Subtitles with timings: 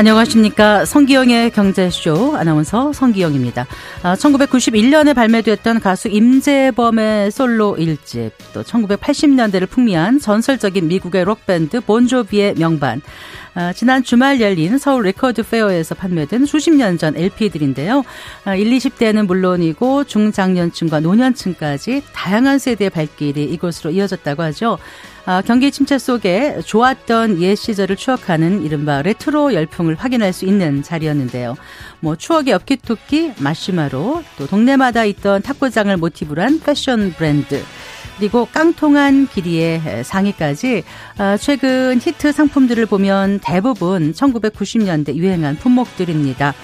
[0.00, 0.86] 안녕하십니까.
[0.86, 3.66] 성기영의 경제쇼 아나운서 성기영입니다.
[4.02, 13.02] 1991년에 아, 발매됐던 가수 임재범의 솔로 1집, 또 1980년대를 풍미한 전설적인 미국의 록밴드 본조비의 명반,
[13.52, 18.02] 아, 지난 주말 열린 서울 레코드 페어에서 판매된 수십 년 전 LP들인데요.
[18.46, 24.78] 1, 20대는 물론이고 중장년층과 노년층까지 다양한 세대의 발길이 이곳으로 이어졌다고 하죠.
[25.26, 31.56] 아, 경기 침체 속에 좋았던 옛 시절을 추억하는 이른바 레트로 열풍을 확인할 수 있는 자리였는데요.
[32.00, 37.62] 뭐 추억의 엽기토끼, 마시마로, 또 동네마다 있던 탁구장을 모티브로 한 패션 브랜드,
[38.18, 40.84] 그리고 깡똥한 길이의 상의까지
[41.18, 46.54] 아, 최근 히트 상품들을 보면 대부분 1990년대 유행한 품목들입니다.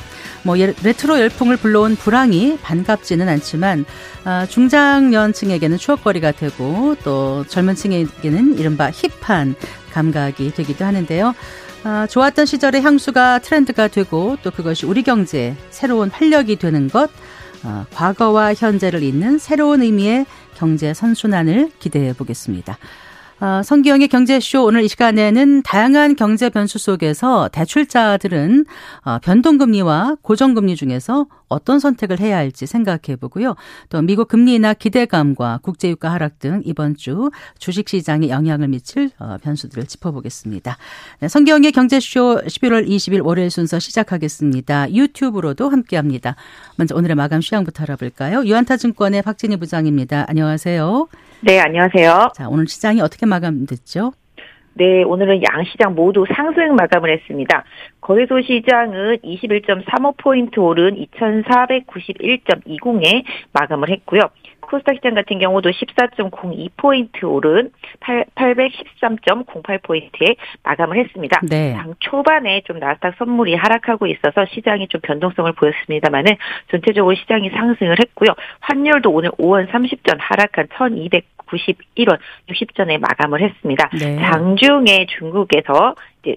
[0.46, 3.84] 뭐 레트로 열풍을 불러온 불황이 반갑지는 않지만
[4.22, 9.56] 아, 중장년층에게는 추억거리가 되고 또 젊은 층에게는 이른바 힙한
[9.92, 11.34] 감각이 되기도 하는데요.
[11.82, 17.10] 아, 좋았던 시절의 향수가 트렌드가 되고 또 그것이 우리 경제에 새로운 활력이 되는 것
[17.94, 22.78] 과거와 현재를 잇는 새로운 의미의 경제 선순환을 기대해 보겠습니다.
[23.38, 28.64] 어, 성기영의 경제쇼 오늘 이 시간에는 다양한 경제 변수 속에서 대출자들은
[29.04, 33.54] 어, 변동금리와 고정금리 중에서 어떤 선택을 해야 할지 생각해 보고요.
[33.90, 39.84] 또 미국 금리 인하 기대감과 국제유가 하락 등 이번 주 주식시장에 영향을 미칠 어, 변수들을
[39.86, 40.78] 짚어보겠습니다.
[41.20, 44.94] 네, 성기영의 경제쇼 11월 20일 월요일 순서 시작하겠습니다.
[44.94, 46.36] 유튜브로도 함께합니다.
[46.76, 48.46] 먼저 오늘의 마감 시황부터 알아볼까요?
[48.46, 50.24] 유한타증권의 박진희 부장입니다.
[50.26, 51.08] 안녕하세요.
[51.40, 52.30] 네, 안녕하세요.
[52.34, 54.12] 자, 오늘 시장이 어떻게 마감됐죠?
[54.74, 57.64] 네, 오늘은 양시장 모두 상승 마감을 했습니다.
[58.00, 63.22] 거래소 시장은 21.35포인트 오른 2491.20에
[63.52, 64.22] 마감을 했고요.
[64.66, 71.40] 코스닥 시장 같은 경우도 14.02포인트 오른 813.08포인트에 마감을 했습니다.
[71.48, 71.72] 네.
[71.74, 76.36] 장 초반에 좀 나스닥 선물이 하락하고 있어서 시장이 좀 변동성을 보였습니다만은
[76.70, 78.30] 전체적으로 시장이 상승을 했고요.
[78.60, 83.88] 환율도 오늘 5원 30전 하락한 1200 91원 60전에 마감을 했습니다.
[83.98, 84.16] 네.
[84.16, 85.94] 장중에 중국에서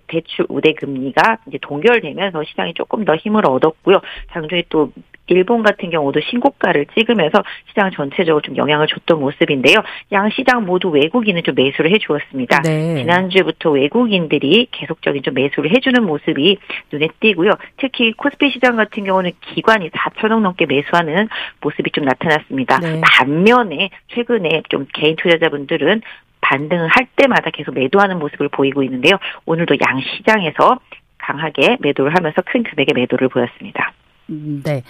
[0.08, 4.02] 대출 우대 금리가 이제 동결되면서 시장이 조금 더 힘을 얻었고요.
[4.32, 4.92] 장중에 또
[5.30, 9.78] 일본 같은 경우도 신고가를 찍으면서 시장 전체적으로 좀 영향을 줬던 모습인데요.
[10.12, 12.62] 양 시장 모두 외국인은 좀 매수를 해주었습니다.
[12.64, 12.96] 네.
[12.96, 16.58] 지난주부터 외국인들이 계속적인 좀 매수를 해주는 모습이
[16.92, 17.52] 눈에 띄고요.
[17.78, 21.30] 특히 코스피 시장 같은 경우는 기관이 4천 원 넘게 매수하는
[21.62, 22.80] 모습이 좀 나타났습니다.
[22.80, 23.02] 네.
[23.02, 26.02] 반면에 최근에 좀 개인 투자자분들은
[26.50, 29.18] 반등을 할 때마다 계속 매도하는 모습을 보이고 있는데요.
[29.46, 30.80] 오늘도 양 시장에서
[31.18, 33.94] 강하게 매도를 하면서 큰 금액의 매도를 보였습니다.
[34.30, 34.84] 음, 네.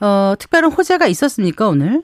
[0.00, 2.02] 어, 특별한 호재가 있었습니까, 오늘?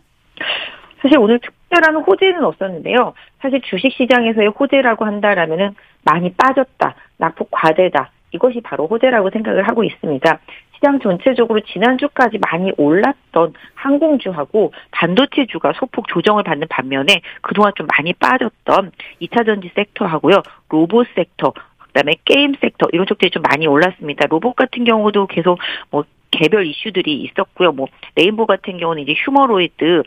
[1.00, 3.14] 사실 오늘 특별한 호재는 없었는데요.
[3.40, 5.74] 사실 주식 시장에서의 호재라고 한다라면은
[6.04, 8.10] 많이 빠졌다, 낙폭 과대다.
[8.32, 10.38] 이것이 바로 호재라고 생각을 하고 있습니다.
[10.74, 18.90] 시장 전체적으로 지난주까지 많이 올랐던 항공주하고 반도체주가 소폭 조정을 받는 반면에 그동안 좀 많이 빠졌던
[19.20, 20.42] 2차 전지 섹터하고요.
[20.68, 24.26] 로봇 섹터, 그다음에 게임 섹터 이런 쪽들이 좀 많이 올랐습니다.
[24.26, 25.58] 로봇 같은 경우도 계속
[25.90, 27.70] 뭐 개별 이슈들이 있었고요.
[27.72, 30.02] 뭐 레인보 같은 경우는 이제 휴머노이드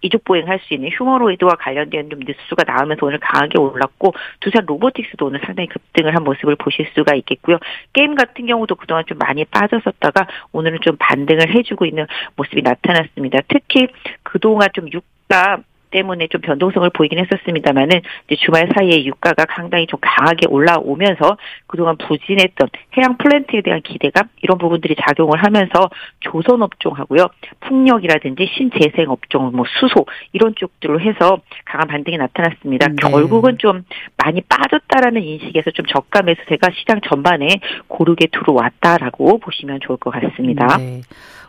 [0.00, 5.40] 이족 보행할 수 있는 휴머노이드와 관련된 좀 뉴스가 나오면서 오늘 강하게 올랐고 두산 로보틱스도 오늘
[5.44, 7.58] 상당히 급등을 한 모습을 보실 수가 있겠고요.
[7.92, 13.40] 게임 같은 경우도 그동안 좀 많이 빠졌었다가 오늘은 좀 반등을 해주고 있는 모습이 나타났습니다.
[13.48, 13.88] 특히
[14.22, 15.58] 그동안 좀 유가
[15.90, 22.68] 때문에 좀 변동성을 보이긴 했었습니다만은 이제 주말 사이에 유가가 상당히 좀 강하게 올라오면서 그동안 부진했던
[22.96, 25.90] 해양 플랜트에 대한 기대감 이런 부분들이 작용을 하면서
[26.20, 27.28] 조선 업종하고요
[27.60, 32.88] 풍력이라든지 신재생 업종 뭐 수소 이런 쪽들로 해서 강한 반등이 나타났습니다.
[32.88, 32.94] 네.
[32.96, 33.84] 결국은 좀
[34.16, 40.76] 많이 빠졌다라는 인식에서 좀 저가 매수세가 시장 전반에 고르게 들어왔다라고 보시면 좋을 것 같습니다.
[40.78, 41.00] 네.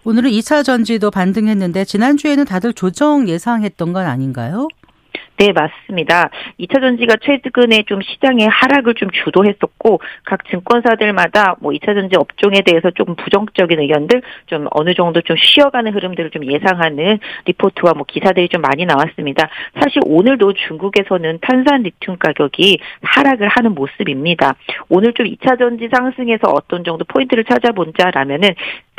[0.06, 4.70] 오늘은 2차 전지도 반등했는데 지난주에는 다들 조정 예상했던 건 아닌가요?
[5.40, 6.30] 네, 맞습니다.
[6.60, 12.92] 2차 전지가 최근에 좀 시장의 하락을 좀 주도했었고 각 증권사들마다 뭐 2차 전지 업종에 대해서
[12.92, 18.62] 조금 부정적인 의견들 좀 어느 정도 좀 쉬어가는 흐름들을 좀 예상하는 리포트와 뭐 기사들이 좀
[18.62, 19.48] 많이 나왔습니다.
[19.80, 24.56] 사실 오늘도 중국에서는 탄산 리튬 가격이 하락을 하는 모습입니다.
[24.90, 28.50] 오늘 좀 2차 전지 상승에서 어떤 정도 포인트를 찾아본자라면은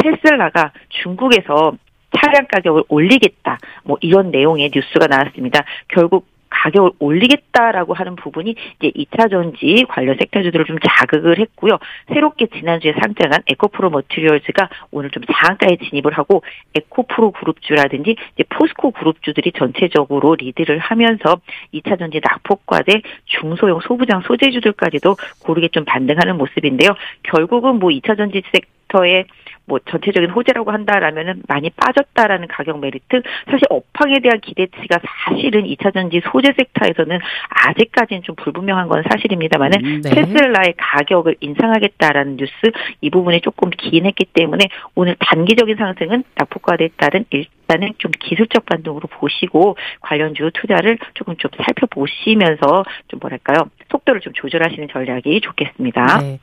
[0.03, 1.73] 테슬라가 중국에서
[2.19, 3.59] 차량 가격을 올리겠다.
[3.85, 5.65] 뭐 이런 내용의 뉴스가 나왔습니다.
[5.89, 11.79] 결국 가격을 올리겠다라고 하는 부분이 이제 2차 전지 관련 섹터주들을 좀 자극을 했고요.
[12.13, 16.43] 새롭게 지난주에 상장한 에코프로 머티리얼즈가 오늘 좀 장가에 진입을 하고
[16.75, 21.41] 에코프로 그룹주라든지 이제 포스코 그룹주들이 전체적으로 리드를 하면서
[21.73, 26.91] 2차 전지 낙폭과대 중소형 소부장 소재주들까지도 고르게 좀 반등하는 모습인데요.
[27.23, 29.25] 결국은 뭐 2차 전지 섹터의
[29.71, 36.21] 뭐 전체적인 호재라고 한다라면은 많이 빠졌다라는 가격 메리트 사실 업황에 대한 기대치가 사실은 2차 전지
[36.31, 40.11] 소재 섹터에서는 아직까지는 좀 불분명한 건 사실입니다만은 음, 네.
[40.11, 42.53] 테슬라의 가격을 인상하겠다라는 뉴스
[43.01, 49.77] 이 부분에 조금 기인했기 때문에 오늘 단기적인 상승은 낙폭과대에 따른 일단은 좀 기술적 반등으로 보시고
[50.01, 56.19] 관련주 투자를 조금 좀 살펴보시면서 좀 뭐랄까요 속도를 좀 조절하시는 전략이 좋겠습니다.
[56.19, 56.41] 네.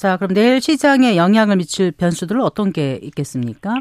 [0.00, 3.74] 자, 그럼 내일 시장에 영향을 미칠 변수들은 어떤 게 있겠습니까?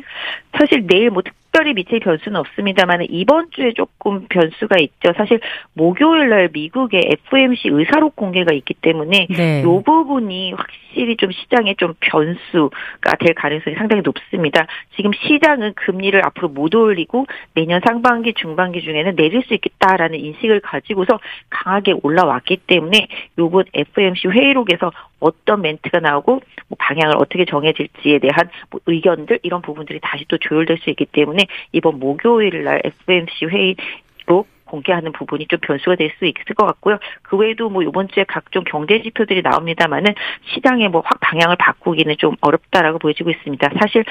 [0.57, 5.13] 사실 내일 뭐 특별히 미칠 변수는 없습니다만 이번 주에 조금 변수가 있죠.
[5.15, 5.39] 사실
[5.71, 9.61] 목요일 날 미국의 FMC 의사록 공개가 있기 때문에 네.
[9.61, 14.67] 이 부분이 확실히 좀 시장에 좀 변수가 될 가능성이 상당히 높습니다.
[14.95, 21.19] 지금 시장은 금리를 앞으로 못 올리고 내년 상반기 중반기 중에는 내릴 수 있겠다라는 인식을 가지고서
[21.49, 23.07] 강하게 올라왔기 때문에
[23.37, 29.99] 요번 FMC 회의록에서 어떤 멘트가 나오고 뭐 방향을 어떻게 정해질지에 대한 뭐 의견들 이런 부분들이
[30.01, 35.95] 다시 또 조율될 수 있기 때문에 이번 목요일 날 FMC 회의로 공개하는 부분이 좀 변수가
[35.95, 36.97] 될 수 있을 것 같고요.
[37.21, 40.13] 그 외에도 뭐 이번 주에 각종 경제 지표들이 나옵니다만은
[40.53, 43.69] 시장의 뭐 확 방향을 바꾸기는 좀 어렵다라고 보여지고 있습니다.
[43.79, 44.03] 사실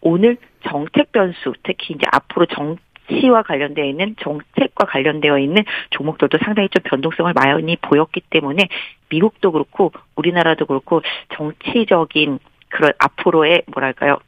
[0.00, 0.36] 오늘
[0.68, 2.76] 정책 변수, 특히 이제 앞으로 정
[3.08, 8.68] 치와 관련되어 있는 정책과 관련되어 있는 종목들도 상당히 좀 변동성을 많이 보였기 때문에
[9.10, 11.02] 미국도 그렇고 우리나라도 그렇고
[11.34, 12.38] 정치적인
[12.68, 14.18] 그런 앞으로의 뭐랄까요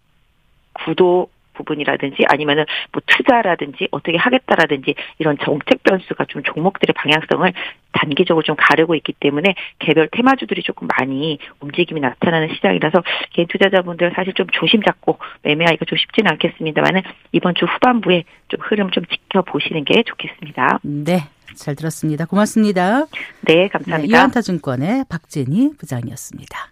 [0.73, 7.53] 구도 부분이라든지 아니면은 뭐 투자라든지 어떻게 하겠다라든지 이런 정책 변수가 좀 종목들의 방향성을
[7.93, 14.35] 단기적으로 좀 가르고 있기 때문에 개별 테마주들이 조금 많이 움직임이 나타나는 시장이라서 개인 투자자분들 사실
[14.35, 20.03] 좀 조심 잡고 매매하기가 좀 쉽지는 않겠습니다만은 이번 주 후반부에 좀 흐름 좀 지켜보시는 게
[20.03, 20.81] 좋겠습니다.
[20.83, 21.21] 네.
[21.55, 22.27] 잘 들었습니다.
[22.27, 23.07] 고맙습니다.
[23.43, 24.13] 네, 감사합니다.
[24.13, 26.71] 네, 유한타증권의 박진희 부장이었습니다.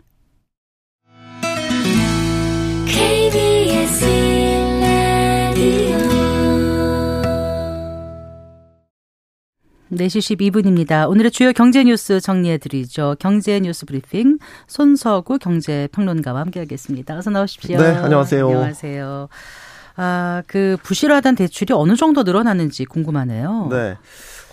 [9.96, 11.08] 4시 12분입니다.
[11.08, 13.16] 오늘의 주요 경제 뉴스 정리해 드리죠.
[13.18, 17.16] 경제 뉴스 브리핑 손서구 경제 평론가와 함께 하겠습니다.
[17.16, 17.78] 어서 나오십시오.
[17.78, 18.46] 네, 안녕하세요.
[18.46, 19.28] 안녕하세요.
[19.96, 23.68] 아, 그 부실하단 대출이 어느 정도 늘어나는지 궁금하네요.
[23.70, 23.96] 네.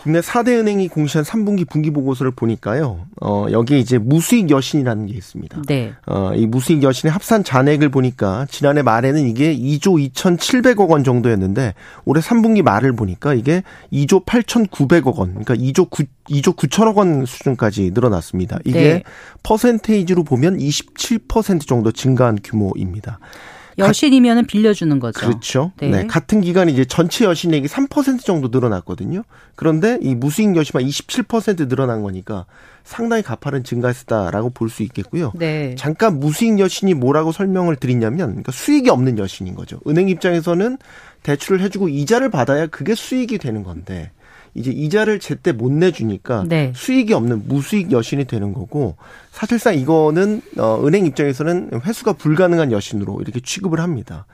[0.01, 3.05] 국내 4대 은행이 공시한 3분기 분기 보고서를 보니까요.
[3.21, 5.61] 어, 여기에 이제 무수익 여신이라는 게 있습니다.
[5.67, 5.93] 네.
[6.07, 11.75] 어, 이 무수익 여신의 합산 잔액을 보니까 지난해 말에는 이게 2조 2,700억 원 정도였는데
[12.05, 13.61] 올해 3분기 말을 보니까 이게
[13.93, 18.59] 2조 8,900억 원, 그러니까 2조 9 2조 9천억 원 수준까지 늘어났습니다.
[18.63, 19.03] 이게 네.
[19.43, 23.19] 퍼센테이지로 보면 27% 정도 증가한 규모입니다.
[23.87, 25.19] 여신이면은 빌려주는 거죠.
[25.19, 25.71] 그렇죠.
[25.77, 25.89] 네.
[25.89, 26.07] 네.
[26.07, 29.23] 같은 기간 이제 전체 여신액이 3% 정도 늘어났거든요.
[29.55, 32.45] 그런데 이 무수익 여신만 27% 늘어난 거니까
[32.83, 35.33] 상당히 가파른 증가했다라고 볼 수 있겠고요.
[35.35, 35.75] 네.
[35.77, 39.79] 잠깐 무수익 여신이 뭐라고 설명을 드리냐면 그러니까 수익이 없는 여신인 거죠.
[39.87, 40.77] 은행 입장에서는
[41.23, 44.11] 대출을 해주고 이자를 받아야 그게 수익이 되는 건데
[44.53, 46.73] 이제 이자를 제때 못 내주니까 네.
[46.75, 48.95] 수익이 없는 무수익 여신이 되는 거고
[49.31, 54.25] 사실상 이거는 어 은행 입장에서는 회수가 불가능한 여신으로 이렇게 취급을 합니다.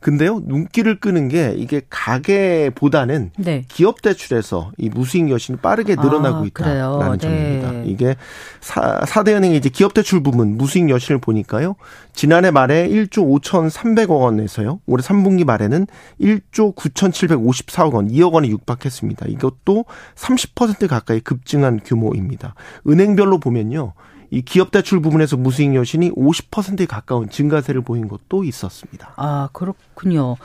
[0.00, 3.64] 근데요, 눈길을 끄는 게 이게 가계보다는 네.
[3.68, 7.18] 기업 대출에서 이 무수익 여신이 빠르게 늘어나고 아, 있다라는 네.
[7.18, 7.72] 점입니다.
[7.84, 8.16] 이게
[8.60, 11.76] 사, 4대 은행의 이제 기업 대출 부문 무수익 여신을 보니까요.
[12.14, 14.80] 지난해 말에 1조 5,300억 원에서요.
[14.86, 15.86] 올해 3분기 말에는
[16.18, 19.26] 1조 9,754억 원, 2억 원에 육박했습니다.
[19.28, 22.54] 이것도 30% 가까이 급증한 규모입니다.
[22.88, 23.92] 은행별로 보면요.
[24.30, 29.12] 이 기업 대출 부분에서 무수익 여신이 50%에 가까운 증가세를 보인 것도 있었습니다.
[29.16, 30.36] 아, 그렇군요.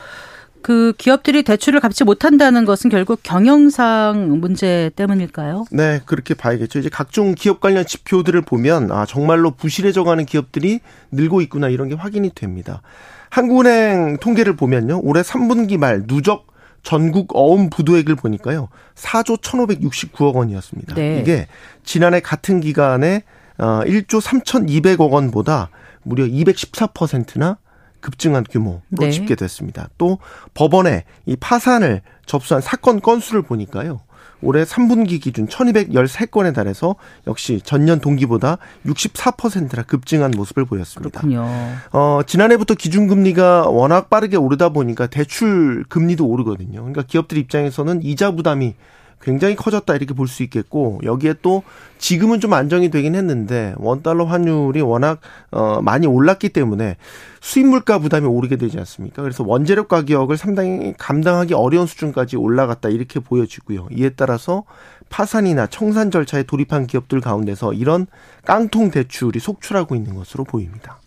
[0.66, 5.66] 그 기업들이 대출을 갚지 못한다는 것은 결국 경영상 문제 때문일까요?
[5.70, 6.80] 네, 그렇게 봐야겠죠.
[6.80, 10.80] 이제 각종 기업 관련 지표들을 보면 아 정말로 부실해져가는 기업들이
[11.12, 12.82] 늘고 있구나 이런 게 확인이 됩니다.
[13.30, 16.48] 한국은행 통계를 보면요, 올해 3분기 말 누적
[16.82, 20.96] 전국 어음 부도액을 보니까요, 4조 1,569억 원이었습니다.
[20.96, 21.20] 네.
[21.22, 21.48] 이게
[21.84, 23.22] 지난해 같은 기간에
[23.58, 25.70] 어 1조 3,200억 원보다
[26.04, 27.58] 무려 214%나
[28.00, 29.10] 급증한 규모로 네.
[29.10, 29.90] 집계됐습니다.
[29.98, 30.20] 또
[30.54, 34.02] 법원에 이 파산을 접수한 사건 건수를 보니까요.
[34.42, 36.96] 올해 3분기 기준 1213건에 달해서
[37.26, 41.22] 역시 전년 동기보다 64%나 급증한 모습을 보였습니다.
[41.22, 41.48] 그렇군요.
[41.92, 46.82] 어, 지난해부터 기준금리가 워낙 빠르게 오르다 보니까 대출 금리도 오르거든요.
[46.82, 48.76] 그러니까 기업들 입장에서는 이자 부담이
[49.22, 51.64] 굉장히 커졌다 이렇게 볼 수 있겠고 여기에 또
[51.98, 55.20] 지금은 좀 안정이 되긴 했는데 원 달러 환율이 워낙
[55.52, 56.98] 어 많이 올랐기 때문에
[57.42, 59.22] 수입 물가 부담이 오르게 되지 않습니까?
[59.22, 63.88] 그래서 원재료 가격을 상당히 감당하기 어려운 수준까지 올라갔다 이렇게 보여지고요.
[63.92, 64.64] 이에 따라서
[65.10, 68.08] 파산이나 청산 절차에 돌입한 기업들 가운데서 이런
[68.44, 71.00] 깡통 대출이 속출하고 있는 것으로 보입니다.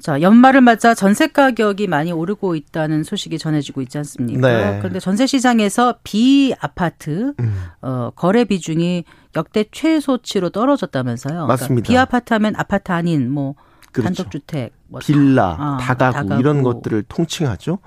[0.00, 4.48] 자, 연말을 맞아 전세 가격이 많이 오르고 있다는 소식이 전해지고 있지 않습니까?
[4.48, 4.78] 네.
[4.78, 7.54] 그런데 전세 시장에서 비아파트 음.
[7.82, 9.04] 어, 거래 비중이
[9.36, 11.32] 역대 최소치로 떨어졌다면서요.
[11.32, 11.86] 그러니까 맞습니다.
[11.86, 13.54] 그러니까 비아파트 하면 아파트 아닌 뭐
[13.92, 14.14] 그렇죠.
[14.14, 17.78] 단독주택, 뭐 빌라, 아, 다가구, 다가구, 이런 것들을 통칭하죠.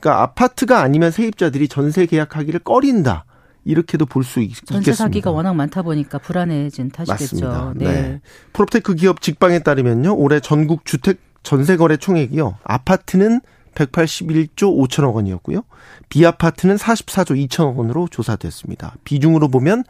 [0.00, 3.24] 그러니까 아파트가 아니면 세입자들이 전세 계약하기를 꺼린다.
[3.64, 4.72] 이렇게도 볼 수 있겠습니다.
[4.72, 7.46] 전세 사기가 워낙 많다 보니까 불안해진 탓이겠죠.
[7.50, 7.72] 맞습니다.
[7.76, 7.84] 네.
[7.84, 8.20] 네.
[8.54, 10.16] 프롭테크 기업 직방에 따르면요.
[10.16, 12.58] 올해 전국 주택 전세 거래 총액이요.
[12.64, 13.40] 아파트는
[13.74, 15.62] 181조 5천억 원이었고요.
[16.08, 18.96] 비아파트는 44조 2천억 원으로 조사됐습니다.
[19.04, 19.84] 비중으로 보면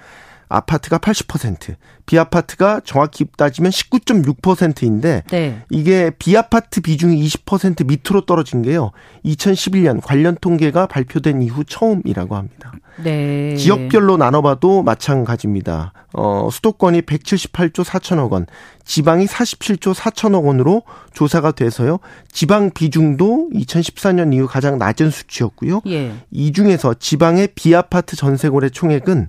[0.49, 1.77] 아파트가 80%,
[2.07, 5.63] 비아파트가 정확히 따지면 19.6%인데 네.
[5.71, 8.93] 이게 비아파트 비중이 20% 밑으로 떨어진 게요.
[9.25, 12.73] 2011년 관련 통계가 발표된 이후 처음이라고 합니다.
[13.03, 13.55] 네.
[13.57, 15.93] 지역별로 나눠봐도 마찬가지입니다.
[16.15, 18.47] 어, 수도권이 178조 4천억 원,
[18.85, 21.99] 지방이 47조 4천억 원으로 조사가 돼서요.
[22.33, 25.83] 지방 비중도 2014년 이후 가장 낮은 수치였고요.
[25.87, 26.13] 예.
[26.31, 29.29] 이 중에서 지방의 비아파트 전세 거래 총액은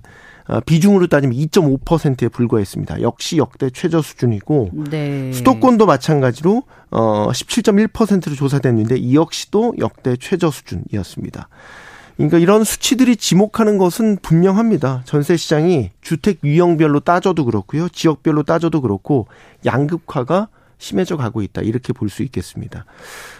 [0.66, 3.02] 비중으로 따지면 2.5%에 불과했습니다.
[3.02, 5.32] 역시 역대 최저 수준이고 네.
[5.32, 11.48] 수도권도 마찬가지로 어 17.1%로 조사됐는데 이 역시도 역대 최저 수준이었습니다.
[12.16, 15.02] 그러니까 이런 수치들이 지목하는 것은 분명합니다.
[15.06, 17.88] 전세 시장이 주택 유형별로 따져도 그렇고요.
[17.88, 19.26] 지역별로 따져도 그렇고
[19.64, 20.48] 양극화가
[20.80, 21.60] 심해져 가고 있다.
[21.62, 22.84] 이렇게 볼 수 있겠습니다.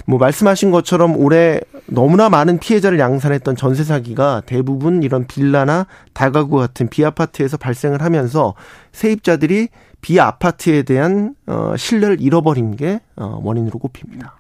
[0.06, 6.88] 뭐 말씀하신 것처럼 올해 너무나 많은 피해자를 양산했던 전세 사기가 대부분 이런 빌라나 다가구 같은
[6.88, 8.54] 비아파트에서 발생을 하면서
[8.92, 9.68] 세입자들이
[10.02, 14.38] 비아파트에 대한 어 신뢰를 잃어버린 게 어, 원인으로 꼽힙니다.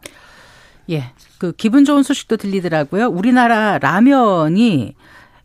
[0.90, 1.12] 예.
[1.38, 3.06] 그 기분 좋은 소식도 들리더라고요.
[3.06, 4.94] 우리나라 라면이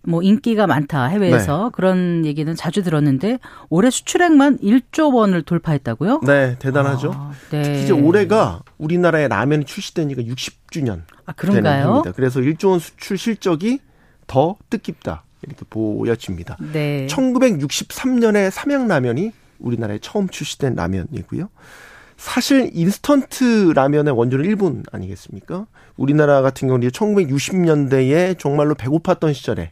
[0.08, 1.70] 뭐 인기가 많다 해외에서 네.
[1.74, 6.22] 그런 얘기는 자주 들었는데 올해 수출액만 1조 원을 돌파했다고요?
[6.26, 7.12] 네, 대단하죠.
[7.14, 7.64] 아, 네.
[7.64, 12.04] 특히 이제 올해가 우리나라에 라면이 출시된 지가 60주년 아, 그런가요?
[12.16, 13.80] 그래서 1조 원 수출 실적이
[14.28, 16.58] 더 뜻깊다 이렇게 보여집니다.
[16.72, 17.08] 네.
[17.08, 21.50] 1963년에 삼양라면이 우리나라에 처음 출시된 라면이고요.
[22.18, 25.68] 사실 인스턴트 라면의 원조는 일본 아니겠습니까?
[25.98, 29.72] 우리나라 같은 경우는 1960년대에 정말로 배고팠던 시절에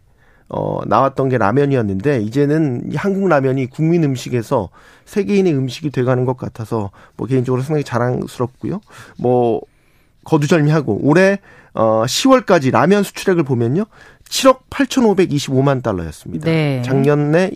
[0.55, 4.69] 어, 나왔던 게 라면이었는데 이제는 한국 라면이 국민 음식에서
[5.05, 8.79] 세계인의 음식이 돼가는 것 같아서 뭐 개인적으로 상당히 자랑스럽고요.
[9.17, 9.61] 뭐
[10.25, 11.39] 거두절미하고 올해
[11.73, 13.85] 어 10월까지 라면 수출액을 보면요.
[14.29, 16.45] 7억 8,525만 달러였습니다.
[16.45, 16.83] 네.
[16.85, 17.49] 작년에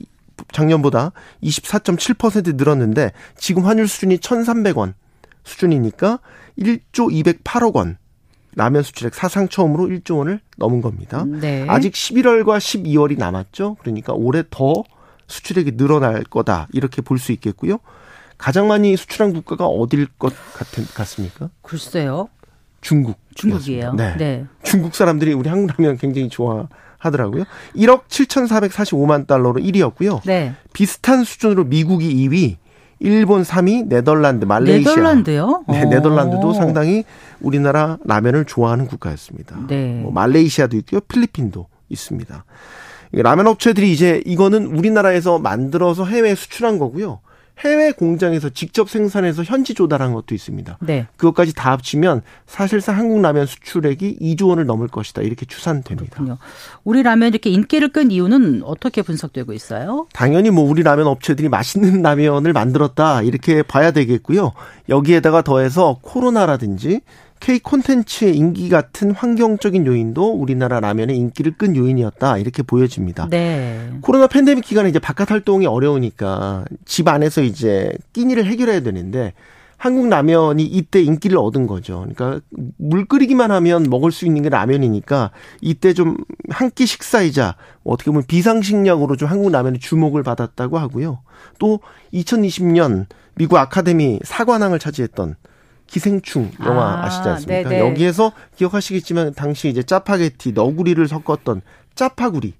[0.52, 1.12] 작년보다
[1.44, 4.96] 24.7% 늘었는데 지금 환율 수준이 1,300원
[5.44, 6.20] 수준이니까
[6.58, 7.12] 1조
[7.44, 7.98] 208억 원
[8.58, 11.24] 라면 수출액 사상 처음으로 1조 원을 넘은 겁니다.
[11.26, 11.66] 네.
[11.70, 13.76] 아직 11월과 12월이 남았죠.
[13.80, 14.84] 그러니까 올해 더
[15.28, 17.78] 수출액이 늘어날 거다 이렇게 볼 수 있겠고요.
[18.40, 21.50] 가장 많이 수출한 국가가 어딜 것 같은, 같습니까?
[21.62, 22.30] 글쎄요.
[22.82, 23.20] 중국.
[23.36, 23.94] 중국이에요.
[23.94, 24.18] 네.
[24.18, 24.46] 네.
[24.64, 27.44] 중국 사람들이 우리 한국 라면 굉장히 좋아하더라고요.
[27.76, 30.22] 1억 7,445만 달러로 1위였고요.
[30.26, 30.56] 네.
[30.74, 32.58] 비슷한 수준으로 미국이 2위,
[33.00, 34.96] 일본 3위, 네덜란드, 말레이시아.
[34.96, 35.66] 네덜란드요?
[35.68, 37.04] 네, 네덜란드도 상당히
[37.40, 39.58] 우리나라 라면을 좋아하는 국가였습니다.
[39.68, 40.00] 네.
[40.02, 42.46] 뭐 말레이시아도 있고요, 필리핀도 있습니다.
[43.14, 47.20] 라면 업체들이 이제 이거는 우리나라에서 만들어서 해외에 수출한 거고요.
[47.60, 50.78] 해외 공장에서 직접 생산해서 현지 조달한 것도 있습니다.
[50.82, 51.08] 네.
[51.18, 55.24] 그것까지 다 합치면 사실상 한국 라면 수출액이 2조 원을 넘을 것이다.
[55.24, 56.16] 이렇게 추산됩니다.
[56.16, 56.38] 그렇군요.
[56.84, 60.08] 우리 라면 이렇게 인기를 끈 이유는 어떻게 분석되고 있어요?
[60.14, 63.24] 당연히 뭐 우리 라면 업체들이 맛있는 라면을 만들었다.
[63.24, 64.54] 이렇게 봐야 되겠고요.
[64.90, 67.02] 여기에다가 더해서 코로나라든지
[67.40, 73.28] K 콘텐츠의 인기 같은 환경적인 요인도 우리나라 라면의 인기를 끈 요인이었다 이렇게 보여집니다.
[73.30, 73.90] 네.
[74.02, 79.34] 코로나 팬데믹 기간에 이제 바깥 활동이 어려우니까 집 안에서 이제 끼니를 해결해야 되는데
[79.78, 82.08] 한국 라면이 이때 인기를 얻은 거죠.
[82.10, 82.42] 그러니까
[82.78, 86.18] 물 끓이기만 하면 먹을 수 있는 게 라면이니까 이때 좀
[86.50, 91.20] 한 끼 식사이자 어떻게 보면 비상식량으로 좀 한국 라면이 주목을 받았다고 하고요.
[91.60, 91.82] 또
[92.14, 95.36] 2020년 미국 아카데미 사관왕을 차지했던
[95.88, 97.70] 기생충 영화 아, 시지 않습니까?
[97.70, 97.90] 네네.
[97.90, 101.62] 여기에서 기억하시겠지만 당시 이제 짜파게티 너구리를 섞었던
[101.96, 102.54] 짜파구리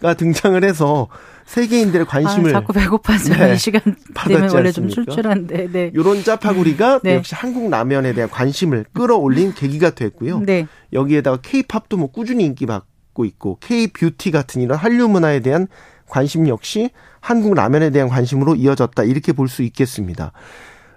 [0.00, 1.08] 가 등장을 해서
[1.46, 3.80] 세계인들의 관심을 아, 자꾸 배고파서 네, 이 시간
[4.26, 5.90] 되면 원래 좀 출출한데 네.
[5.94, 7.14] 이런 짜파구리가 네.
[7.14, 10.40] 역시 한국 라면에 대한 관심을 끌어올린 계기가 됐고요.
[10.40, 10.66] 네.
[10.92, 15.68] 여기에다가 케이팝도 뭐 꾸준히 인기 받고 있고 K 뷰티 같은 이런 한류 문화에 대한
[16.08, 20.32] 관심 역시 한국 라면에 대한 관심으로 이어졌다 이렇게 볼 수 있겠습니다.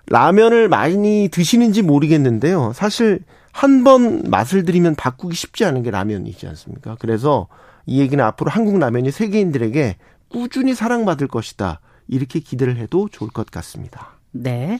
[0.07, 2.71] 라면을 많이 드시는지 모르겠는데요.
[2.73, 3.19] 사실
[3.51, 6.95] 한 번 맛을 들이면 바꾸기 쉽지 않은 게 라면이지 않습니까?
[6.99, 7.47] 그래서
[7.85, 9.97] 이 얘기는 앞으로 한국 라면이 세계인들에게
[10.29, 11.79] 꾸준히 사랑받을 것이다.
[12.07, 14.09] 이렇게 기대를 해도 좋을 것 같습니다.
[14.31, 14.79] 네.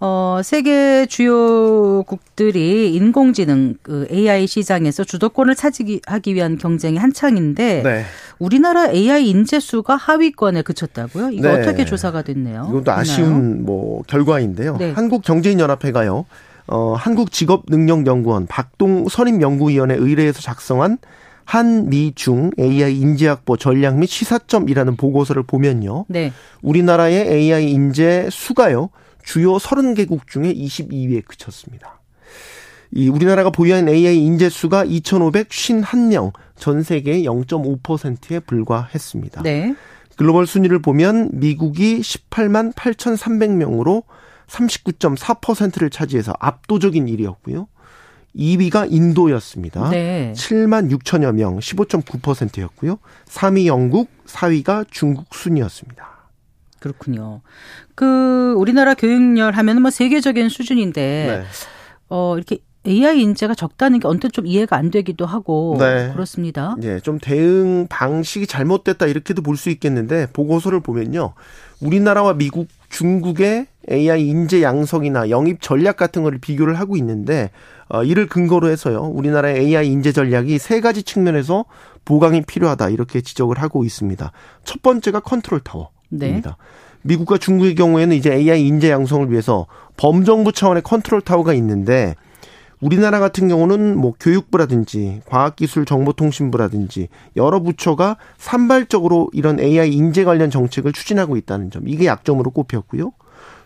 [0.00, 8.04] 어, 세계 주요국들이 인공지능 그 AI 시장에서 주도권을 차지하기 위한 경쟁이 한창인데 네.
[8.38, 11.30] 우리나라 AI 인재 수가 하위권에 그쳤다고요?
[11.30, 11.60] 이거 네.
[11.60, 12.66] 어떻게 조사가 됐네요?
[12.70, 14.76] 이것도 아쉬운 뭐 결과인데요.
[14.78, 14.90] 네.
[14.92, 16.26] 한국경제인연합회가요.
[16.66, 20.98] 어, 한국직업능력연구원 박동 선임연구위원회 의뢰에서 작성한
[21.44, 26.06] 한미중 AI 인재학보 전략 및 시사점이라는 보고서를 보면요.
[26.08, 26.32] 네.
[26.62, 28.90] 우리나라의 AI 인재 수가요.
[29.24, 32.00] 주요 30개국 중에 22위에 그쳤습니다.
[32.92, 39.42] 이 우리나라가 보유한 AI 인재 수가 2,551명, 전 세계 0.5%에 불과했습니다.
[39.42, 39.74] 네.
[40.16, 44.04] 글로벌 순위를 보면 미국이 18만 8,300명으로
[44.46, 47.66] 39.4%를 차지해서 압도적인 일이었고요.
[48.36, 49.90] 2위가 인도였습니다.
[49.90, 50.32] 네.
[50.36, 52.98] 7만 6천여 명, 15.9%였고요.
[53.26, 56.13] 3위 영국, 4위가 중국 순이었습니다.
[56.84, 57.40] 그렇군요.
[57.94, 61.44] 그 우리나라 교육열 하면은 뭐 세계적인 수준인데 네.
[62.10, 66.10] 어 이렇게 AI 인재가 적다는 게 언뜻 좀 이해가 안 되기도 하고 네.
[66.12, 66.76] 그렇습니다.
[66.82, 71.32] 예, 좀 대응 방식이 잘못됐다 이렇게도 볼 수 있겠는데 보고서를 보면요.
[71.80, 77.50] 우리나라와 미국, 중국의 AI 인재 양성이나 영입 전략 같은 거를 비교를 하고 있는데
[77.88, 79.04] 어, 이를 근거로 해서요.
[79.04, 81.64] 우리나라의 AI 인재 전략이 세 가지 측면에서
[82.04, 84.30] 보강이 필요하다 이렇게 지적을 하고 있습니다.
[84.64, 85.88] 첫 번째가 컨트롤 타워
[86.20, 86.50] 입니다.
[86.50, 86.56] 네.
[87.02, 89.66] 미국과 중국의 경우에는 이제 AI 인재 양성을 위해서
[89.96, 92.14] 범정부 차원의 컨트롤 타워가 있는데
[92.80, 101.36] 우리나라 같은 경우는 뭐 교육부라든지 과학기술정보통신부라든지 여러 부처가 산발적으로 이런 AI 인재 관련 정책을 추진하고
[101.36, 103.12] 있다는 점 이게 약점으로 꼽혔고요.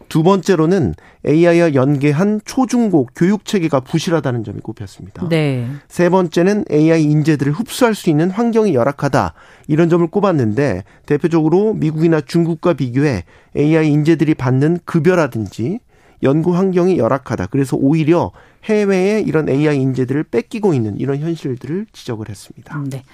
[0.08, 0.94] 두 번째로는
[1.26, 5.28] AI와 연계한 초중고 교육 체계가 부실하다는 점이 꼽혔습니다.
[5.28, 5.68] 네.
[5.88, 9.34] 세 번째는 AI 인재들을 흡수할 수 있는 환경이 열악하다.
[9.66, 13.24] 이런 점을 꼽았는데 대표적으로 미국이나 중국과 비교해
[13.56, 15.80] AI 인재들이 받는 급여라든지
[16.22, 17.46] 연구 환경이 열악하다.
[17.46, 18.32] 그래서 오히려
[18.64, 22.82] 해외에 이런 AI 인재들을 뺏기고 있는 이런 현실들을 지적을 했습니다.
[22.90, 23.04] 네.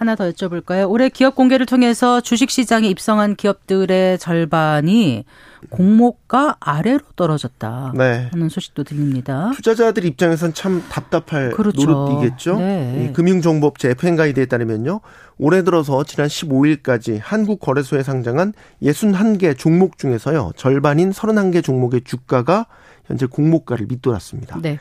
[0.00, 0.88] 하나 더 여쭤볼까요?
[0.88, 5.26] 올해 기업 공개를 통해서 주식시장에 입성한 기업들의 절반이
[5.68, 8.28] 공모가 아래로 떨어졌다 네.
[8.32, 9.50] 하는 소식도 들립니다.
[9.54, 11.84] 투자자들 입장에선 참 답답할 그렇죠.
[11.84, 12.56] 노릇이겠죠.
[12.56, 13.12] 네.
[13.14, 15.02] 금융정보업체 FN가이드에 따르면요.
[15.36, 20.52] 올해 들어서 지난 15일까지 한국거래소에 상장한 61개 종목 중에서요.
[20.56, 22.68] 절반인 31개 종목의 주가가
[23.04, 24.60] 현재 공모가를 밑돌았습니다.
[24.62, 24.78] 네.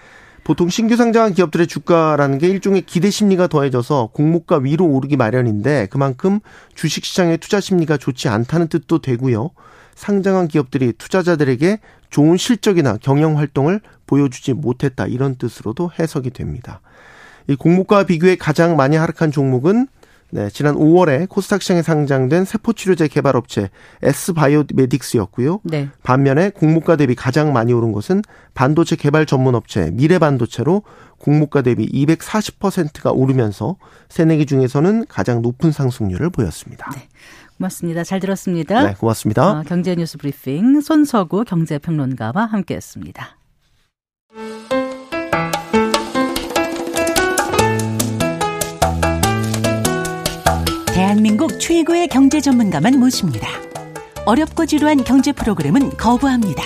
[0.50, 6.40] 보통 신규 상장한 기업들의 주가라는 게 일종의 기대 심리가 더해져서 공모가 위로 오르기 마련인데 그만큼
[6.74, 9.52] 주식 시장의 투자 심리가 좋지 않다는 뜻도 되고요.
[9.94, 11.78] 상장한 기업들이 투자자들에게
[12.10, 16.82] 좋은 실적이나 경영 활동을 보여주지 못했다 이런 뜻으로도 해석이 됩니다.
[17.48, 19.88] 이 공모가 비교에 가장 많이 하락한 종목은
[20.32, 23.70] 네, 지난 5월에 코스닥 시장에 상장된 세포치료제 개발업체
[24.04, 25.62] S바이오메딕스였고요.
[25.64, 25.90] 네.
[26.04, 28.22] 반면에 공모가 대비 가장 많이 오른 것은
[28.54, 30.84] 반도체 개발 전문업체 미래반도체로
[31.18, 36.92] 공모가 대비 240%가 오르면서 새내기 중에서는 가장 높은 상승률을 보였습니다.
[36.96, 37.08] 네.
[37.58, 38.04] 고맙습니다.
[38.04, 38.84] 잘 들었습니다.
[38.84, 39.60] 네, 고맙습니다.
[39.60, 43.39] 어, 경제뉴스 브리핑 손서구 경제평론가와 함께했습니다.
[51.00, 53.48] 대한민국 최고의 경제 전문가만 모십니다.
[54.26, 56.62] 어렵고 지루한 경제 프로그램은 거부합니다.